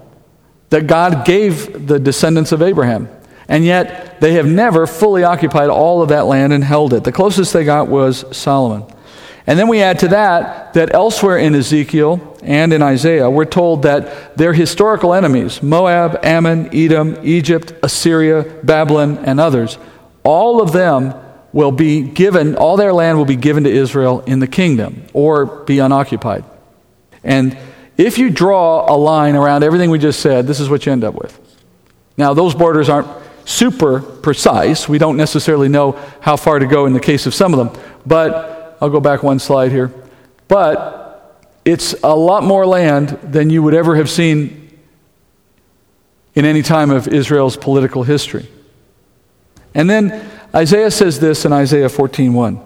[0.74, 3.08] that God gave the descendants of Abraham.
[3.48, 7.04] And yet they have never fully occupied all of that land and held it.
[7.04, 8.92] The closest they got was Solomon.
[9.46, 13.84] And then we add to that that elsewhere in Ezekiel and in Isaiah, we're told
[13.84, 19.78] that their historical enemies, Moab, Ammon, Edom, Egypt, Assyria, Babylon, and others,
[20.24, 21.14] all of them
[21.52, 25.46] will be given, all their land will be given to Israel in the kingdom or
[25.46, 26.44] be unoccupied.
[27.24, 27.56] And
[27.98, 31.04] if you draw a line around everything we just said, this is what you end
[31.04, 31.40] up with.
[32.18, 33.08] Now, those borders aren't
[33.46, 34.88] super precise.
[34.88, 37.84] We don't necessarily know how far to go in the case of some of them.
[38.06, 39.92] But I'll go back one slide here.
[40.48, 44.60] But it's a lot more land than you would ever have seen
[46.36, 48.48] in any time of Israel's political history.
[49.76, 52.60] And then Isaiah says this in Isaiah 14:1.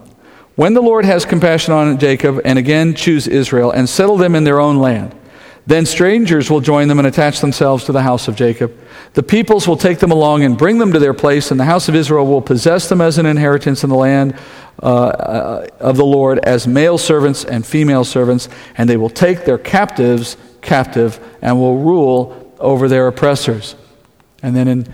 [0.56, 4.44] When the Lord has compassion on Jacob and again choose Israel and settle them in
[4.44, 5.14] their own land,
[5.68, 8.74] then strangers will join them and attach themselves to the house of Jacob.
[9.12, 11.90] The peoples will take them along and bring them to their place, and the house
[11.90, 14.34] of Israel will possess them as an inheritance in the land
[14.82, 18.48] uh, of the Lord as male servants and female servants,
[18.78, 23.74] and they will take their captives captive and will rule over their oppressors.
[24.42, 24.86] And then in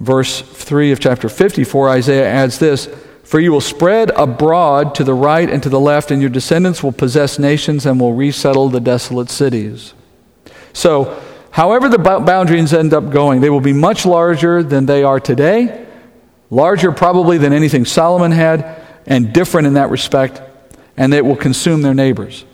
[0.00, 2.86] verse 3 of chapter 54, Isaiah adds this
[3.22, 6.82] For you will spread abroad to the right and to the left, and your descendants
[6.82, 9.94] will possess nations and will resettle the desolate cities.
[10.72, 15.20] So, however the boundaries end up going, they will be much larger than they are
[15.20, 15.86] today,
[16.50, 20.40] larger probably than anything Solomon had and different in that respect,
[20.96, 22.44] and it will consume their neighbors.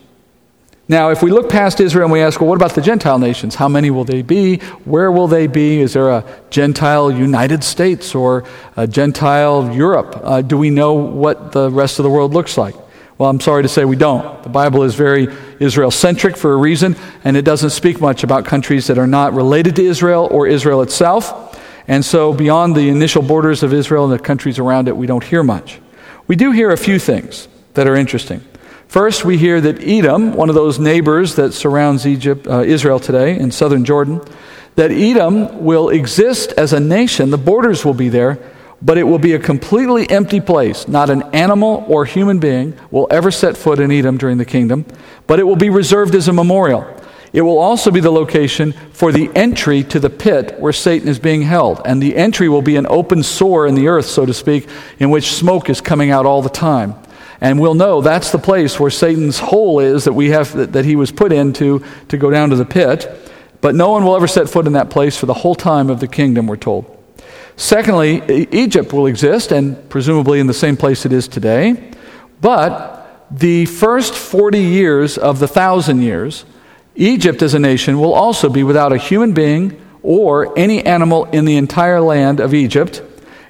[0.89, 3.57] Now, if we look past Israel and we ask, well, what about the Gentile nations?
[3.57, 4.59] How many will they be?
[4.85, 5.81] Where will they be?
[5.81, 8.45] Is there a Gentile United States or
[8.77, 10.21] a Gentile Europe?
[10.23, 12.77] Uh, do we know what the rest of the world looks like?
[13.19, 14.43] Well, I'm sorry to say we don't.
[14.43, 18.45] The Bible is very Israel centric for a reason, and it doesn't speak much about
[18.45, 21.59] countries that are not related to Israel or Israel itself.
[21.89, 25.25] And so, beyond the initial borders of Israel and the countries around it, we don't
[25.25, 25.81] hear much.
[26.27, 28.43] We do hear a few things that are interesting.
[28.89, 33.39] First, we hear that Edom, one of those neighbors that surrounds Egypt, uh, Israel today
[33.39, 34.21] in southern Jordan,
[34.75, 37.31] that Edom will exist as a nation.
[37.31, 38.39] The borders will be there,
[38.83, 40.87] but it will be a completely empty place.
[40.87, 44.85] Not an animal or human being will ever set foot in Edom during the kingdom,
[45.27, 46.87] but it will be reserved as a memorial.
[47.33, 51.19] It will also be the location for the entry to the pit where Satan is
[51.19, 51.83] being held.
[51.85, 54.69] And the entry will be an open sore in the earth, so to speak,
[54.99, 56.95] in which smoke is coming out all the time.
[57.41, 60.87] And we'll know that's the place where Satan's hole is that we have that, that
[60.87, 63.07] he was put into to go down to the pit.
[63.61, 66.01] But no one will ever set foot in that place for the whole time of
[66.01, 66.96] the kingdom, we're told.
[67.57, 71.93] Secondly, Egypt will exist, and presumably in the same place it is today.
[72.41, 76.45] But the first 40 years of the thousand years,
[76.95, 81.45] Egypt as a nation will also be without a human being or any animal in
[81.45, 83.03] the entire land of Egypt.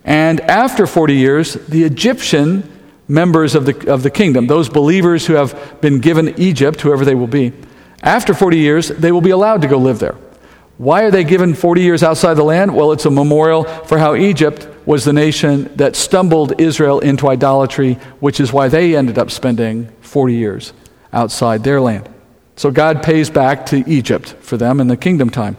[0.04, 2.72] And after 40 years, the Egyptian
[3.08, 7.14] members of the, of the kingdom, those believers who have been given Egypt, whoever they
[7.14, 7.52] will be,
[8.02, 10.16] after 40 years, they will be allowed to go live there.
[10.78, 12.74] Why are they given 40 years outside the land?
[12.74, 17.94] Well, it's a memorial for how Egypt was the nation that stumbled Israel into idolatry,
[18.20, 20.72] which is why they ended up spending 40 years
[21.12, 22.08] outside their land.
[22.56, 25.56] So God pays back to Egypt for them in the kingdom time.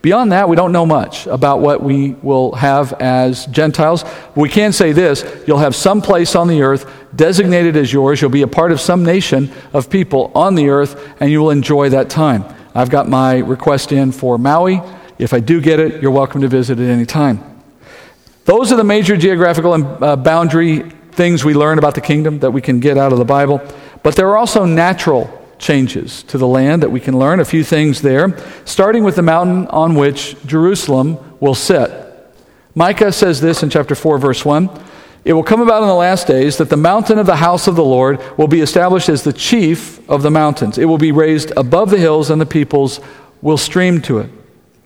[0.00, 4.04] Beyond that, we don't know much about what we will have as Gentiles.
[4.34, 8.20] We can say this you'll have some place on the earth designated as yours.
[8.20, 11.50] You'll be a part of some nation of people on the earth, and you will
[11.50, 12.44] enjoy that time.
[12.74, 14.80] I've got my request in for Maui.
[15.18, 17.62] If I do get it, you're welcome to visit at any time.
[18.44, 20.80] Those are the major geographical and uh, boundary
[21.12, 23.60] things we learn about the kingdom that we can get out of the Bible.
[24.02, 27.40] But there are also natural changes to the land that we can learn.
[27.40, 31.90] A few things there, starting with the mountain on which Jerusalem will sit.
[32.74, 34.68] Micah says this in chapter 4, verse 1.
[35.24, 37.76] It will come about in the last days that the mountain of the house of
[37.76, 40.78] the Lord will be established as the chief of the mountains.
[40.78, 42.98] It will be raised above the hills, and the peoples
[43.40, 44.30] will stream to it.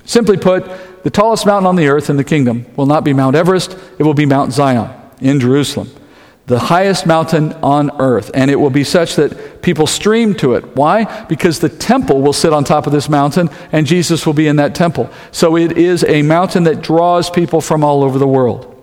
[0.05, 3.35] Simply put, the tallest mountain on the earth in the kingdom will not be Mount
[3.35, 5.91] Everest, it will be Mount Zion in Jerusalem,
[6.47, 8.31] the highest mountain on earth.
[8.35, 10.77] And it will be such that people stream to it.
[10.77, 11.25] Why?
[11.25, 14.57] Because the temple will sit on top of this mountain, and Jesus will be in
[14.57, 15.09] that temple.
[15.33, 18.76] So it is a mountain that draws people from all over the world.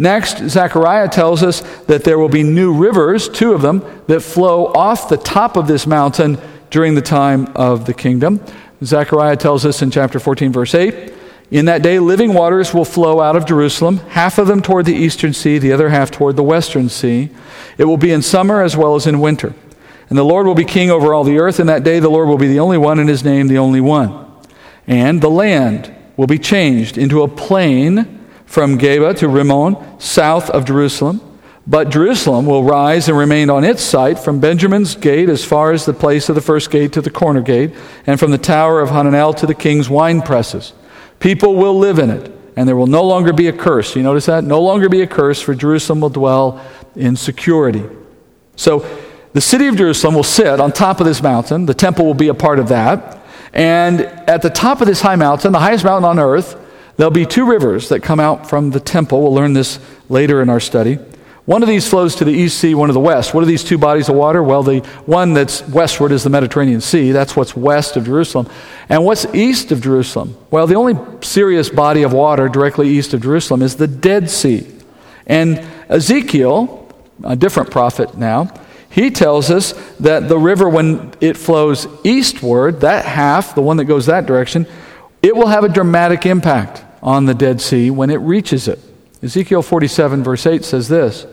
[0.00, 4.68] Next, Zechariah tells us that there will be new rivers, two of them, that flow
[4.68, 6.38] off the top of this mountain
[6.70, 8.40] during the time of the kingdom.
[8.82, 11.12] Zechariah tells us in chapter 14, verse 8
[11.50, 14.94] In that day, living waters will flow out of Jerusalem, half of them toward the
[14.94, 17.28] eastern sea, the other half toward the western sea.
[17.76, 19.52] It will be in summer as well as in winter.
[20.08, 21.60] And the Lord will be king over all the earth.
[21.60, 23.82] In that day, the Lord will be the only one, and his name the only
[23.82, 24.26] one.
[24.86, 28.16] And the land will be changed into a plain
[28.50, 31.20] from Geba to Rimmon, south of Jerusalem.
[31.68, 35.86] But Jerusalem will rise and remain on its site from Benjamin's gate as far as
[35.86, 37.72] the place of the first gate to the corner gate,
[38.08, 40.72] and from the tower of Hananel to the king's wine presses.
[41.20, 43.94] People will live in it, and there will no longer be a curse.
[43.94, 44.42] You notice that?
[44.42, 46.60] No longer be a curse, for Jerusalem will dwell
[46.96, 47.84] in security.
[48.56, 48.84] So
[49.32, 51.66] the city of Jerusalem will sit on top of this mountain.
[51.66, 53.22] The temple will be a part of that.
[53.52, 56.59] And at the top of this high mountain, the highest mountain on earth,
[57.00, 59.22] There'll be two rivers that come out from the temple.
[59.22, 59.78] We'll learn this
[60.10, 60.96] later in our study.
[61.46, 63.32] One of these flows to the east sea, one to the west.
[63.32, 64.42] What are these two bodies of water?
[64.42, 67.12] Well, the one that's westward is the Mediterranean Sea.
[67.12, 68.50] That's what's west of Jerusalem.
[68.90, 70.36] And what's east of Jerusalem?
[70.50, 74.70] Well, the only serious body of water directly east of Jerusalem is the Dead Sea.
[75.26, 76.86] And Ezekiel,
[77.24, 78.52] a different prophet now,
[78.90, 83.86] he tells us that the river, when it flows eastward, that half, the one that
[83.86, 84.66] goes that direction,
[85.22, 88.78] it will have a dramatic impact on the Dead Sea when it reaches it.
[89.22, 91.26] Ezekiel 47, verse 8 says this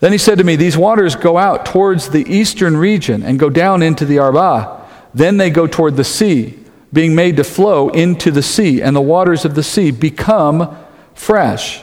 [0.00, 3.50] Then he said to me, These waters go out towards the eastern region and go
[3.50, 4.86] down into the Arabah.
[5.12, 6.58] Then they go toward the sea,
[6.92, 10.76] being made to flow into the sea, and the waters of the sea become
[11.14, 11.82] fresh.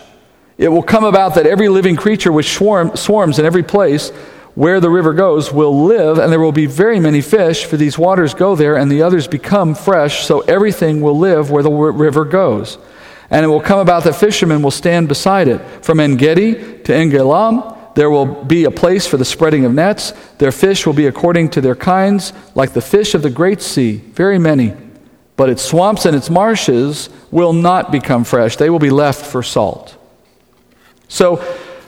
[0.58, 4.10] It will come about that every living creature which swarm, swarms in every place
[4.56, 7.96] where the river goes will live, and there will be very many fish, for these
[7.96, 12.26] waters go there, and the others become fresh, so everything will live where the river
[12.26, 12.80] goes.
[13.30, 15.60] And it will come about that fishermen will stand beside it.
[15.84, 20.14] From En Gedi to Eneglaim, there will be a place for the spreading of nets.
[20.38, 23.98] Their fish will be according to their kinds, like the fish of the great sea,
[23.98, 24.76] very many.
[25.36, 29.42] But its swamps and its marshes will not become fresh, they will be left for
[29.44, 29.98] salt.
[31.08, 31.38] So,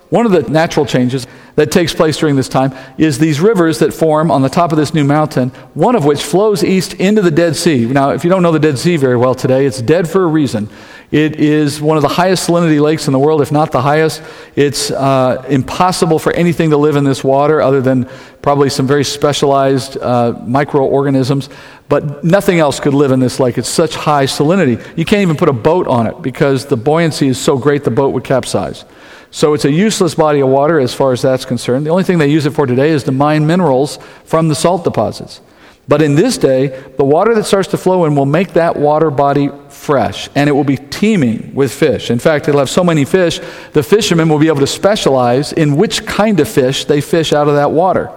[0.10, 3.94] one of the natural changes that takes place during this time is these rivers that
[3.94, 7.30] form on the top of this new mountain, one of which flows east into the
[7.30, 7.86] Dead Sea.
[7.86, 10.28] Now, if you don't know the Dead Sea very well today, it's dead for a
[10.28, 10.70] reason.
[11.12, 14.22] It is one of the highest salinity lakes in the world, if not the highest.
[14.56, 18.08] It's uh, impossible for anything to live in this water other than
[18.44, 21.50] probably some very specialized uh, microorganisms.
[21.90, 23.58] But nothing else could live in this lake.
[23.58, 24.80] It's such high salinity.
[24.96, 27.90] You can't even put a boat on it because the buoyancy is so great the
[27.90, 28.86] boat would capsize.
[29.32, 31.88] So it's a useless body of water as far as that's concerned.
[31.88, 34.84] The only thing they use it for today is to mine minerals from the salt
[34.84, 35.42] deposits.
[35.90, 36.68] But in this day,
[36.98, 40.54] the water that starts to flow in will make that water body fresh, and it
[40.54, 42.12] will be teeming with fish.
[42.12, 43.40] In fact, it'll have so many fish,
[43.74, 47.48] the fishermen will be able to specialize in which kind of fish they fish out
[47.48, 48.12] of that water.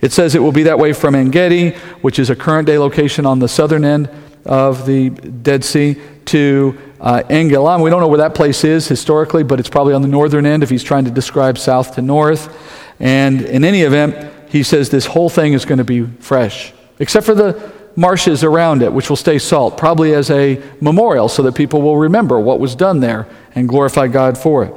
[0.00, 1.70] It says it will be that way from En Gedi,
[2.00, 4.10] which is a current day location on the southern end
[4.44, 7.82] of the Dead Sea, to uh, Eneglaim.
[7.84, 10.64] We don't know where that place is historically, but it's probably on the northern end
[10.64, 12.52] if he's trying to describe south to north.
[12.98, 17.26] And in any event, he says this whole thing is going to be fresh, except
[17.26, 21.54] for the marshes around it, which will stay salt, probably as a memorial so that
[21.54, 24.74] people will remember what was done there and glorify God for it.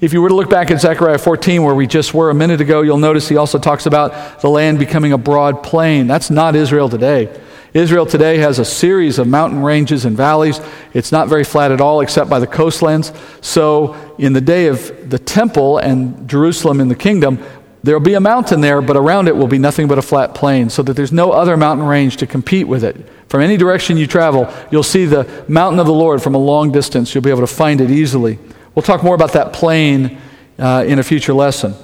[0.00, 2.60] If you were to look back at Zechariah 14, where we just were a minute
[2.60, 6.08] ago, you'll notice he also talks about the land becoming a broad plain.
[6.08, 7.32] That's not Israel today.
[7.72, 10.60] Israel today has a series of mountain ranges and valleys.
[10.92, 13.12] It's not very flat at all, except by the coastlands.
[13.40, 17.38] So, in the day of the temple and Jerusalem in the kingdom,
[17.82, 20.34] there will be a mountain there, but around it will be nothing but a flat
[20.34, 22.96] plain, so that there's no other mountain range to compete with it.
[23.28, 26.70] From any direction you travel, you'll see the mountain of the Lord from a long
[26.70, 27.14] distance.
[27.14, 28.38] You'll be able to find it easily.
[28.74, 30.18] We'll talk more about that plain
[30.58, 31.74] uh, in a future lesson.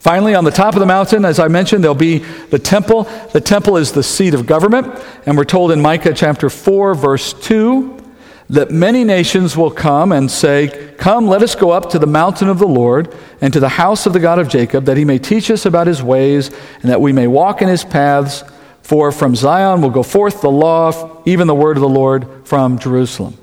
[0.00, 2.18] Finally, on the top of the mountain, as I mentioned, there'll be
[2.50, 3.04] the temple.
[3.32, 7.32] The temple is the seat of government, and we're told in Micah chapter 4, verse
[7.32, 8.01] 2
[8.50, 12.48] that many nations will come and say, Come, let us go up to the mountain
[12.48, 15.18] of the Lord and to the house of the God of Jacob, that he may
[15.18, 16.50] teach us about his ways
[16.82, 18.44] and that we may walk in his paths.
[18.82, 22.78] For from Zion will go forth the law, even the word of the Lord from
[22.78, 23.38] Jerusalem.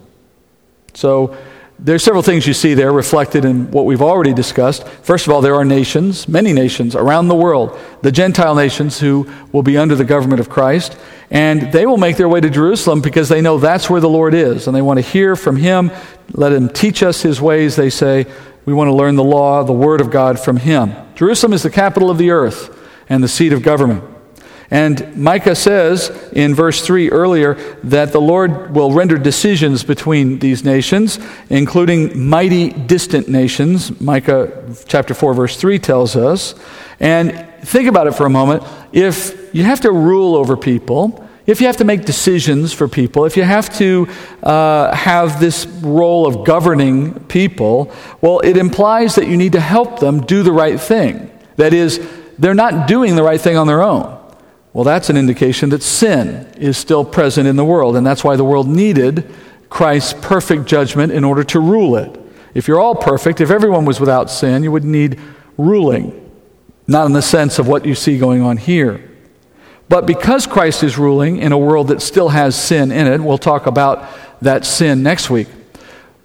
[0.94, 1.36] So,
[1.82, 4.86] there's several things you see there reflected in what we've already discussed.
[4.88, 9.32] First of all, there are nations, many nations around the world, the Gentile nations who
[9.54, 10.98] will be under the government of Christ,
[11.32, 14.34] and they will make their way to Jerusalem because they know that's where the Lord
[14.34, 15.92] is, and they want to hear from Him.
[16.34, 18.26] Let Him teach us His ways, they say.
[18.66, 20.94] We want to learn the law, the Word of God from Him.
[21.16, 22.78] Jerusalem is the capital of the earth
[23.08, 24.04] and the seat of government.
[24.72, 30.64] And Micah says in verse 3 earlier that the Lord will render decisions between these
[30.64, 31.18] nations,
[31.50, 34.00] including mighty distant nations.
[34.00, 36.54] Micah chapter 4, verse 3 tells us.
[37.00, 38.64] And think about it for a moment.
[38.92, 43.26] If you have to rule over people, if you have to make decisions for people,
[43.26, 44.08] if you have to
[44.44, 47.92] uh, have this role of governing people,
[48.22, 51.32] well, it implies that you need to help them do the right thing.
[51.56, 52.08] That is,
[52.38, 54.19] they're not doing the right thing on their own.
[54.74, 58.36] Well, that's an indication that sin is still present in the world, and that's why
[58.36, 59.30] the world needed
[59.70, 62.20] Christ's perfect judgment in order to rule it.
[62.54, 65.20] If you're all perfect, if everyone was without sin, you would need
[65.58, 66.32] ruling,
[66.88, 69.10] not in the sense of what you see going on here.
[69.88, 73.40] But because Christ is ruling in a world that still has sin in it, we'll
[73.40, 74.08] talk about
[74.42, 75.48] that sin next week.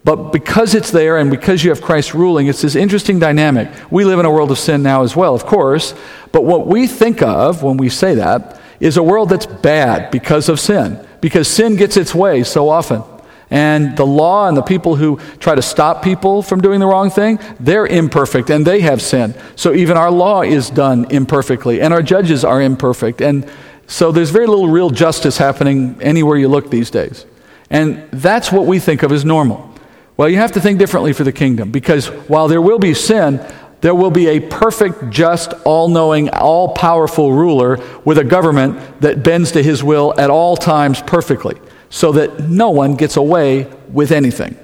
[0.04, 3.70] But because it's there and because you have Christ ruling, it's this interesting dynamic.
[3.90, 5.94] We live in a world of sin now as well, of course,
[6.30, 10.50] but what we think of when we say that is a world that's bad because
[10.50, 13.02] of sin, because sin gets its way so often.
[13.50, 17.08] And the law and the people who try to stop people from doing the wrong
[17.08, 19.34] thing, they're imperfect and they have sin.
[19.56, 23.22] So even our law is done imperfectly, and our judges are imperfect.
[23.22, 23.48] And
[23.86, 27.24] so there's very little real justice happening anywhere you look these days.
[27.70, 29.73] And that's what we think of as normal.
[30.16, 33.44] Well, you have to think differently for the kingdom because while there will be sin,
[33.80, 39.22] there will be a perfect, just, all knowing, all powerful ruler with a government that
[39.22, 41.60] bends to his will at all times perfectly
[41.90, 44.56] so that no one gets away with anything.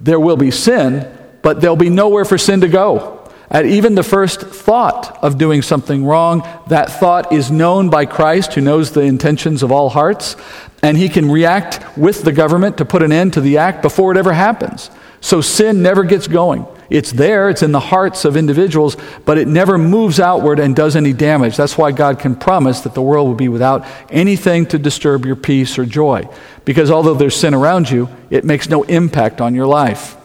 [0.00, 1.10] There will be sin,
[1.42, 3.16] but there'll be nowhere for sin to go.
[3.50, 8.54] At even the first thought of doing something wrong, that thought is known by Christ,
[8.54, 10.36] who knows the intentions of all hearts,
[10.82, 14.12] and he can react with the government to put an end to the act before
[14.12, 14.90] it ever happens.
[15.20, 16.66] So sin never gets going.
[16.88, 20.96] It's there, it's in the hearts of individuals, but it never moves outward and does
[20.96, 21.56] any damage.
[21.56, 25.36] That's why God can promise that the world will be without anything to disturb your
[25.36, 26.28] peace or joy.
[26.64, 30.16] Because although there's sin around you, it makes no impact on your life.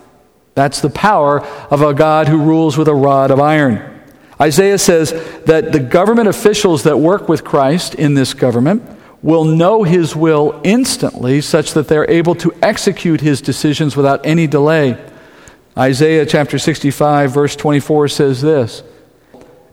[0.55, 3.91] That's the power of a God who rules with a rod of iron.
[4.41, 5.11] Isaiah says
[5.45, 8.83] that the government officials that work with Christ in this government
[9.25, 14.45] will know his will instantly, such that they're able to execute his decisions without any
[14.45, 14.95] delay.
[15.75, 18.83] Isaiah chapter 65, verse 24 says this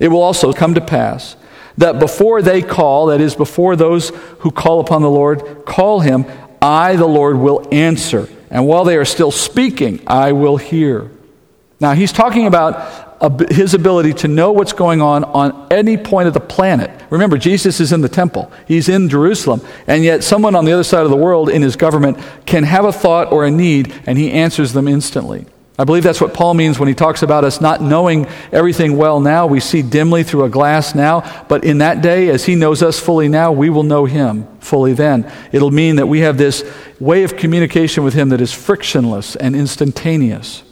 [0.00, 1.36] It will also come to pass
[1.76, 6.24] that before they call, that is, before those who call upon the Lord call him,
[6.62, 8.30] I, the Lord, will answer.
[8.50, 11.11] And while they are still speaking, I will hear.
[11.78, 13.11] Now, he's talking about
[13.50, 16.90] his ability to know what's going on on any point of the planet.
[17.10, 20.82] Remember, Jesus is in the temple, he's in Jerusalem, and yet someone on the other
[20.82, 24.18] side of the world in his government can have a thought or a need, and
[24.18, 25.46] he answers them instantly.
[25.78, 29.20] I believe that's what Paul means when he talks about us not knowing everything well
[29.20, 29.46] now.
[29.46, 33.00] We see dimly through a glass now, but in that day, as he knows us
[33.00, 35.30] fully now, we will know him fully then.
[35.50, 36.62] It'll mean that we have this
[37.00, 40.62] way of communication with him that is frictionless and instantaneous.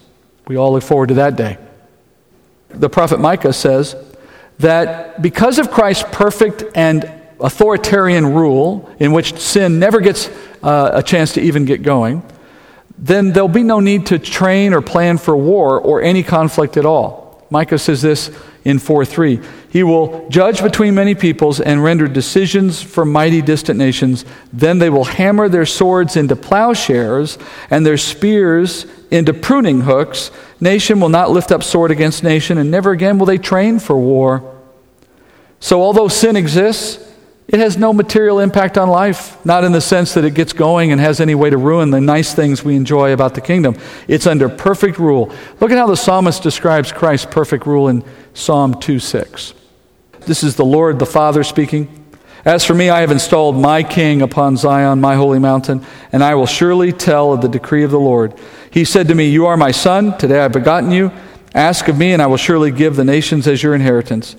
[0.46, 1.59] We all look forward to that day.
[2.71, 3.97] The prophet Micah says
[4.59, 7.11] that because of Christ's perfect and
[7.41, 10.29] authoritarian rule, in which sin never gets
[10.62, 12.23] uh, a chance to even get going,
[12.99, 16.85] then there'll be no need to train or plan for war or any conflict at
[16.85, 17.43] all.
[17.51, 18.31] Micah says this
[18.65, 19.41] in 4 3.
[19.71, 24.25] He will judge between many peoples and render decisions for mighty distant nations.
[24.53, 27.39] Then they will hammer their swords into plowshares
[27.71, 30.31] and their spears into pruning hooks.
[30.61, 33.99] Nation will not lift up sword against nation, and never again will they train for
[33.99, 34.57] war.
[35.59, 37.07] So, although sin exists,
[37.51, 40.92] it has no material impact on life, not in the sense that it gets going
[40.92, 43.76] and has any way to ruin the nice things we enjoy about the kingdom.
[44.07, 45.32] It's under perfect rule.
[45.59, 49.55] Look at how the psalmist describes Christ's perfect rule in Psalm 2 6.
[50.20, 51.88] This is the Lord the Father speaking.
[52.44, 56.36] As for me, I have installed my king upon Zion, my holy mountain, and I
[56.36, 58.32] will surely tell of the decree of the Lord.
[58.70, 61.11] He said to me, You are my son, today I have begotten you.
[61.53, 64.36] Ask of me, and I will surely give the nations as your inheritance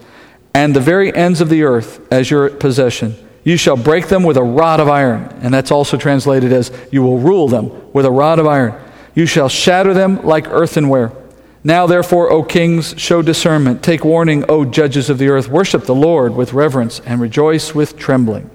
[0.54, 3.16] and the very ends of the earth as your possession.
[3.43, 5.24] You shall break them with a rod of iron.
[5.41, 8.80] And that's also translated as you will rule them with a rod of iron.
[9.16, 11.12] You shall shatter them like earthenware.
[11.64, 13.84] Now, therefore, O kings, show discernment.
[13.84, 15.47] Take warning, O judges of the earth.
[15.47, 18.49] Worship the Lord with reverence and rejoice with trembling.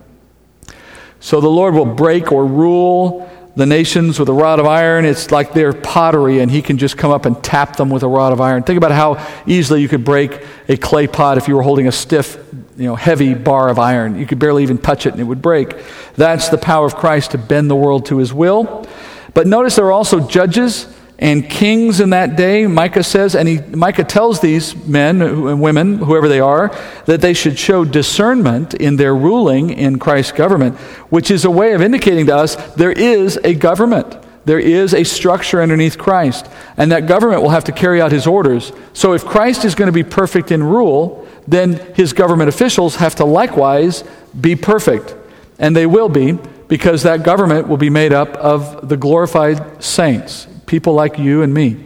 [1.21, 5.07] So the Lord will break or rule the nations with a rod of iron.
[5.07, 8.09] It's like they're pottery, and he can just come up and tap them with a
[8.09, 8.63] rod of iron.
[8.63, 11.93] Think about how easily you could break a clay pot if you were holding a
[11.93, 12.37] stiff,
[12.77, 14.19] you know, heavy bar of iron.
[14.19, 15.75] You could barely even touch it, and it would break.
[16.17, 18.87] That's the power of Christ to bend the world to his will.
[19.33, 23.59] But notice there are also judges and kings in that day, Micah says, and he,
[23.59, 28.97] Micah tells these men and women, whoever they are, that they should show discernment in
[28.97, 30.77] their ruling in Christ's government,
[31.09, 34.15] which is a way of indicating to us there is a government.
[34.45, 38.27] There is a structure underneath Christ, and that government will have to carry out his
[38.27, 38.71] orders.
[38.93, 43.17] So if Christ is going to be perfect in rule, then his government officials have
[43.17, 44.05] to likewise
[44.39, 45.17] be perfect.
[45.59, 46.39] And they will be,
[46.69, 51.53] because that government will be made up of the glorified saints people like you and
[51.53, 51.77] me.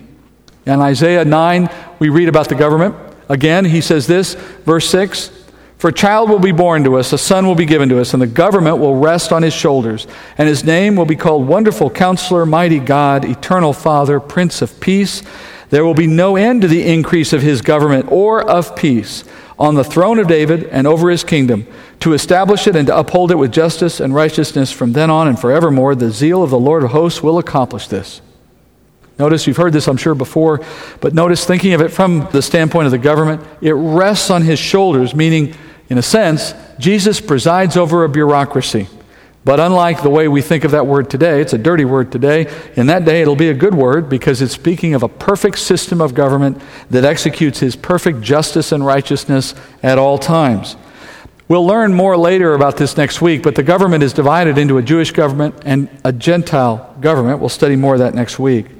[0.66, 2.94] In Isaiah 9, we read about the government.
[3.28, 5.30] Again, he says this, verse 6
[5.78, 8.12] For a child will be born to us, a son will be given to us,
[8.12, 10.06] and the government will rest on his shoulders.
[10.36, 15.22] And his name will be called Wonderful Counselor, Mighty God, Eternal Father, Prince of Peace.
[15.70, 19.24] There will be no end to the increase of his government or of peace
[19.58, 21.66] on the throne of David and over his kingdom,
[22.00, 25.38] to establish it and to uphold it with justice and righteousness from then on and
[25.38, 25.94] forevermore.
[25.94, 28.22] The zeal of the Lord of hosts will accomplish this.
[29.20, 30.62] Notice, you've heard this, I'm sure, before,
[31.02, 34.58] but notice thinking of it from the standpoint of the government, it rests on his
[34.58, 35.54] shoulders, meaning,
[35.90, 38.88] in a sense, Jesus presides over a bureaucracy.
[39.44, 42.50] But unlike the way we think of that word today, it's a dirty word today.
[42.76, 46.00] In that day, it'll be a good word because it's speaking of a perfect system
[46.00, 50.76] of government that executes his perfect justice and righteousness at all times.
[51.46, 54.82] We'll learn more later about this next week, but the government is divided into a
[54.82, 57.40] Jewish government and a Gentile government.
[57.40, 58.79] We'll study more of that next week.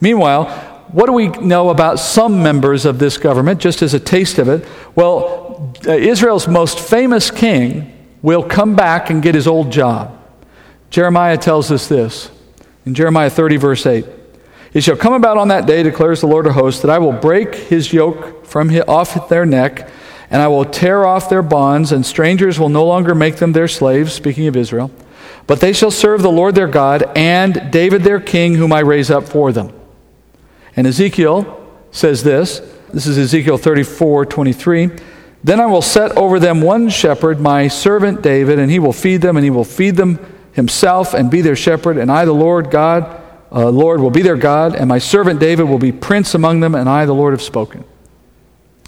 [0.00, 0.46] Meanwhile,
[0.92, 4.48] what do we know about some members of this government, just as a taste of
[4.48, 4.66] it?
[4.94, 10.16] Well, uh, Israel's most famous king will come back and get his old job.
[10.90, 12.30] Jeremiah tells us this
[12.84, 14.04] in Jeremiah 30, verse 8.
[14.72, 17.12] It shall come about on that day, declares the Lord of hosts, that I will
[17.12, 19.88] break his yoke from his, off their neck,
[20.30, 23.68] and I will tear off their bonds, and strangers will no longer make them their
[23.68, 24.90] slaves, speaking of Israel.
[25.46, 29.10] But they shall serve the Lord their God and David their king, whom I raise
[29.10, 29.72] up for them.
[30.76, 31.56] And Ezekiel
[31.90, 32.60] says this
[32.92, 34.90] this is Ezekiel 34 23.
[35.42, 39.22] Then I will set over them one shepherd, my servant David, and he will feed
[39.22, 40.18] them, and he will feed them
[40.52, 41.96] himself and be their shepherd.
[41.96, 45.64] And I, the Lord God, uh, Lord, will be their God, and my servant David
[45.64, 47.84] will be prince among them, and I, the Lord, have spoken.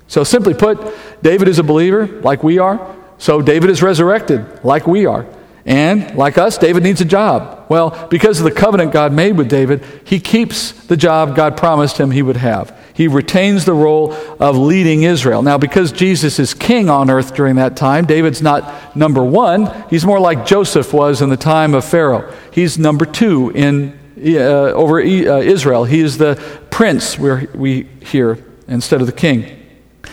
[0.08, 2.94] So, simply put, David is a believer like we are.
[3.16, 5.26] So, David is resurrected like we are.
[5.64, 7.61] And like us, David needs a job.
[7.72, 11.96] Well, because of the covenant God made with David, he keeps the job God promised
[11.96, 12.78] him he would have.
[12.92, 15.40] He retains the role of leading Israel.
[15.40, 19.72] Now, because Jesus is king on earth during that time, David's not number one.
[19.88, 22.30] He's more like Joseph was in the time of Pharaoh.
[22.50, 25.84] He's number two in, uh, over uh, Israel.
[25.84, 26.34] He is the
[26.70, 28.36] prince, we hear,
[28.68, 29.61] instead of the king.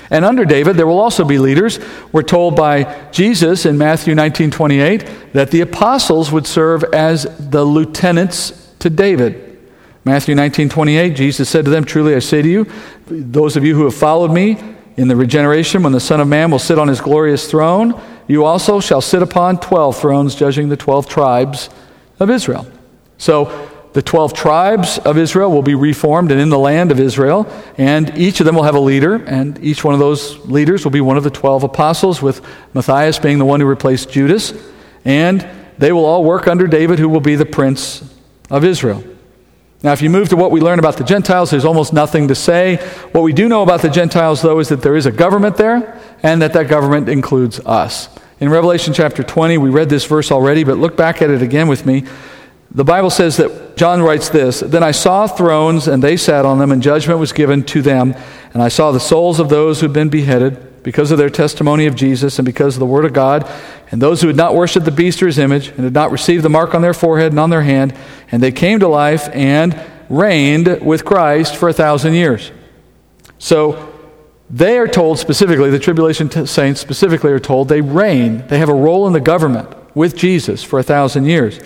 [0.09, 1.79] And under David, there will also be leaders.
[2.11, 7.63] We're told by Jesus in Matthew 19 28 that the apostles would serve as the
[7.63, 9.57] lieutenants to David.
[10.05, 12.65] Matthew 19 28, Jesus said to them, Truly I say to you,
[13.07, 14.57] those of you who have followed me
[14.97, 18.45] in the regeneration, when the Son of Man will sit on his glorious throne, you
[18.45, 21.69] also shall sit upon 12 thrones, judging the 12 tribes
[22.19, 22.67] of Israel.
[23.17, 27.51] So, the 12 tribes of Israel will be reformed and in the land of Israel,
[27.77, 30.91] and each of them will have a leader, and each one of those leaders will
[30.91, 34.53] be one of the 12 apostles, with Matthias being the one who replaced Judas,
[35.05, 38.03] and they will all work under David, who will be the prince
[38.49, 39.03] of Israel.
[39.81, 42.35] Now, if you move to what we learn about the Gentiles, there's almost nothing to
[42.35, 42.75] say.
[43.13, 45.99] What we do know about the Gentiles, though, is that there is a government there,
[46.21, 48.09] and that that government includes us.
[48.41, 51.69] In Revelation chapter 20, we read this verse already, but look back at it again
[51.69, 52.03] with me.
[52.71, 56.59] The Bible says that John writes this Then I saw thrones, and they sat on
[56.59, 58.15] them, and judgment was given to them.
[58.53, 61.95] And I saw the souls of those who'd been beheaded because of their testimony of
[61.95, 63.49] Jesus and because of the Word of God,
[63.91, 66.43] and those who had not worshipped the beast or his image, and had not received
[66.43, 67.93] the mark on their forehead and on their hand,
[68.31, 72.51] and they came to life and reigned with Christ for a thousand years.
[73.39, 73.93] So
[74.49, 78.69] they are told specifically, the tribulation t- saints specifically are told, they reign, they have
[78.69, 81.59] a role in the government with Jesus for a thousand years.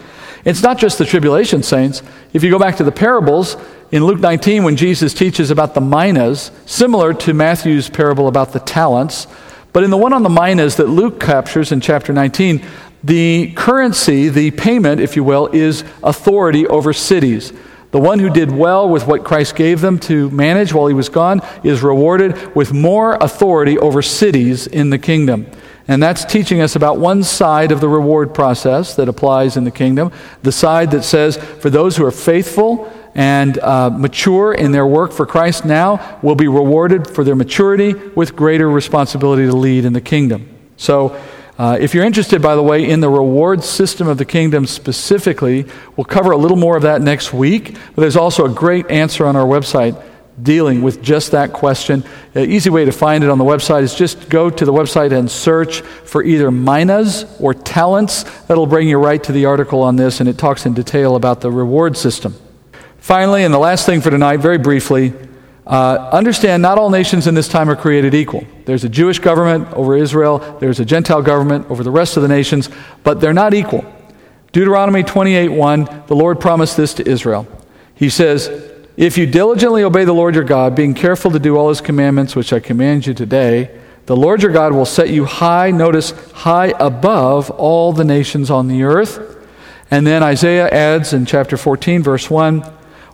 [0.45, 2.01] It's not just the tribulation saints.
[2.33, 3.55] If you go back to the parables,
[3.91, 8.59] in Luke 19, when Jesus teaches about the minas, similar to Matthew's parable about the
[8.59, 9.27] talents,
[9.71, 12.65] but in the one on the minas that Luke captures in chapter 19,
[13.03, 17.53] the currency, the payment, if you will, is authority over cities.
[17.91, 21.09] The one who did well with what Christ gave them to manage while he was
[21.09, 25.45] gone is rewarded with more authority over cities in the kingdom.
[25.87, 29.71] And that's teaching us about one side of the reward process that applies in the
[29.71, 30.11] kingdom
[30.41, 35.11] the side that says, for those who are faithful and uh, mature in their work
[35.11, 39.93] for Christ now, will be rewarded for their maturity with greater responsibility to lead in
[39.93, 40.49] the kingdom.
[40.77, 41.19] So,
[41.55, 45.65] uh, if you're interested, by the way, in the reward system of the kingdom specifically,
[45.95, 47.75] we'll cover a little more of that next week.
[47.93, 50.01] But there's also a great answer on our website
[50.41, 52.03] dealing with just that question.
[52.33, 55.11] An easy way to find it on the website is just go to the website
[55.17, 58.23] and search for either minas or talents.
[58.47, 61.41] That'll bring you right to the article on this, and it talks in detail about
[61.41, 62.35] the reward system.
[62.97, 65.13] Finally, and the last thing for tonight, very briefly,
[65.67, 68.45] uh, understand not all nations in this time are created equal.
[68.65, 72.29] There's a Jewish government over Israel, there's a Gentile government over the rest of the
[72.29, 72.69] nations,
[73.03, 73.85] but they're not equal.
[74.51, 77.47] Deuteronomy 28 1, the Lord promised this to Israel.
[77.95, 81.69] He says, if you diligently obey the Lord your God, being careful to do all
[81.69, 83.75] his commandments, which I command you today,
[84.05, 88.67] the Lord your God will set you high, notice, high above all the nations on
[88.67, 89.39] the earth.
[89.89, 92.61] And then Isaiah adds in chapter 14, verse 1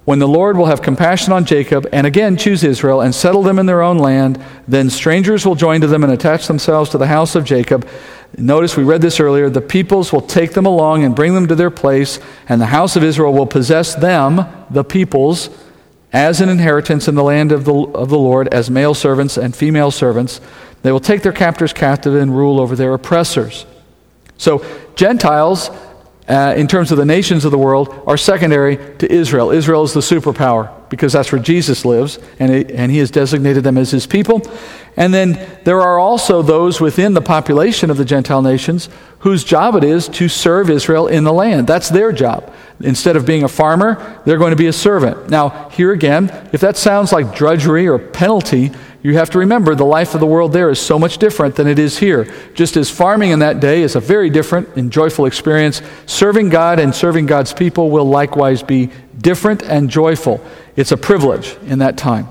[0.03, 3.57] When the Lord will have compassion on Jacob, and again choose Israel, and settle them
[3.57, 7.07] in their own land, then strangers will join to them and attach themselves to the
[7.07, 7.87] house of Jacob.
[8.37, 11.55] Notice we read this earlier the peoples will take them along and bring them to
[11.55, 12.19] their place,
[12.49, 15.49] and the house of Israel will possess them, the peoples
[16.11, 19.55] as an inheritance in the land of the, of the Lord, as male servants and
[19.55, 20.41] female servants.
[20.81, 23.65] They will take their captors captive and rule over their oppressors.
[24.37, 25.69] So, Gentiles,
[26.27, 29.51] uh, in terms of the nations of the world, are secondary to Israel.
[29.51, 33.63] Israel is the superpower because that's where Jesus lives, and, it, and he has designated
[33.63, 34.41] them as his people.
[34.97, 39.75] And then there are also those within the population of the Gentile nations whose job
[39.75, 41.67] it is to serve Israel in the land.
[41.67, 42.53] That's their job.
[42.81, 45.29] Instead of being a farmer, they're going to be a servant.
[45.29, 48.71] Now, here again, if that sounds like drudgery or penalty,
[49.01, 51.67] you have to remember the life of the world there is so much different than
[51.67, 52.33] it is here.
[52.53, 56.79] Just as farming in that day is a very different and joyful experience, serving God
[56.79, 58.89] and serving God's people will likewise be
[59.21, 60.43] different and joyful.
[60.75, 62.27] It's a privilege in that time.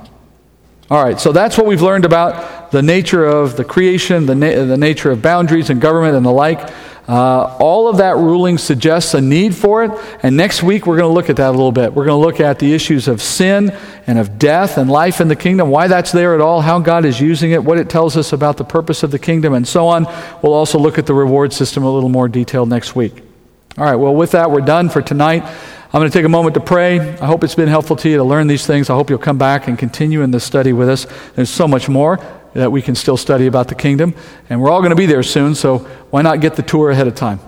[0.91, 4.65] All right, so that's what we've learned about the nature of the creation, the, na-
[4.65, 6.73] the nature of boundaries and government and the like.
[7.07, 9.91] Uh, all of that ruling suggests a need for it.
[10.23, 11.93] And next week, we're going to look at that a little bit.
[11.93, 13.71] We're going to look at the issues of sin
[14.07, 17.05] and of death and life in the kingdom, why that's there at all, how God
[17.05, 19.89] is using it, what it tells us about the purpose of the kingdom, and so
[19.89, 20.05] on.
[20.43, 23.28] We'll also look at the reward system a little more detailed next week.
[23.79, 25.45] All right, well, with that, we're done for tonight.
[25.45, 26.99] I'm going to take a moment to pray.
[26.99, 28.91] I hope it's been helpful to you to learn these things.
[28.91, 31.07] I hope you'll come back and continue in this study with us.
[31.37, 32.19] There's so much more
[32.55, 34.17] that we can still study about the kingdom.
[34.51, 35.79] And we're all going to be there soon, so
[36.11, 37.39] why not get the tour ahead of time?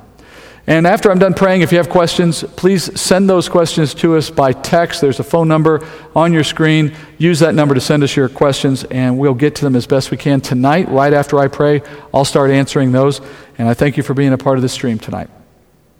[0.68, 4.30] And after I'm done praying, if you have questions, please send those questions to us
[4.30, 5.00] by text.
[5.00, 6.94] There's a phone number on your screen.
[7.18, 10.12] Use that number to send us your questions, and we'll get to them as best
[10.12, 10.88] we can tonight.
[10.90, 11.82] Right after I pray,
[12.14, 13.20] I'll start answering those.
[13.58, 15.28] And I thank you for being a part of this stream tonight.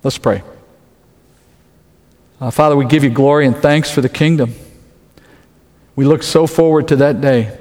[0.03, 0.43] Let's pray.
[2.41, 4.55] Uh, Father, we give you glory and thanks for the kingdom.
[5.95, 7.59] We look so forward to that day.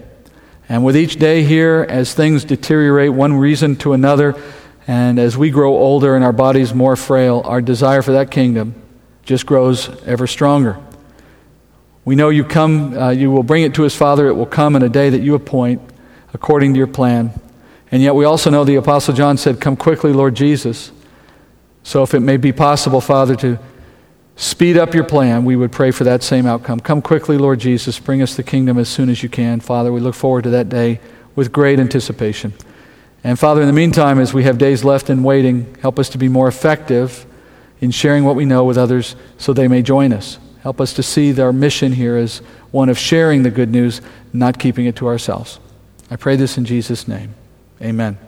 [0.69, 4.41] And with each day here, as things deteriorate one reason to another,
[4.87, 8.73] and as we grow older and our bodies more frail, our desire for that kingdom
[9.23, 10.79] just grows ever stronger.
[12.05, 14.27] We know you come, uh, you will bring it to us, Father.
[14.27, 15.81] It will come in a day that you appoint
[16.33, 17.33] according to your plan.
[17.91, 20.91] And yet we also know the Apostle John said, Come quickly, Lord Jesus.
[21.89, 23.57] So if it may be possible, Father, to
[24.35, 26.79] speed up your plan, we would pray for that same outcome.
[26.79, 27.97] Come quickly, Lord Jesus.
[27.97, 29.59] Bring us the kingdom as soon as you can.
[29.59, 30.99] Father, we look forward to that day
[31.35, 32.53] with great anticipation.
[33.23, 36.19] And Father, in the meantime, as we have days left in waiting, help us to
[36.19, 37.25] be more effective
[37.81, 40.37] in sharing what we know with others so they may join us.
[40.61, 42.37] Help us to see our mission here as
[42.69, 43.99] one of sharing the good news,
[44.31, 45.59] not keeping it to ourselves.
[46.11, 47.33] I pray this in Jesus' name.
[47.81, 48.19] Amen.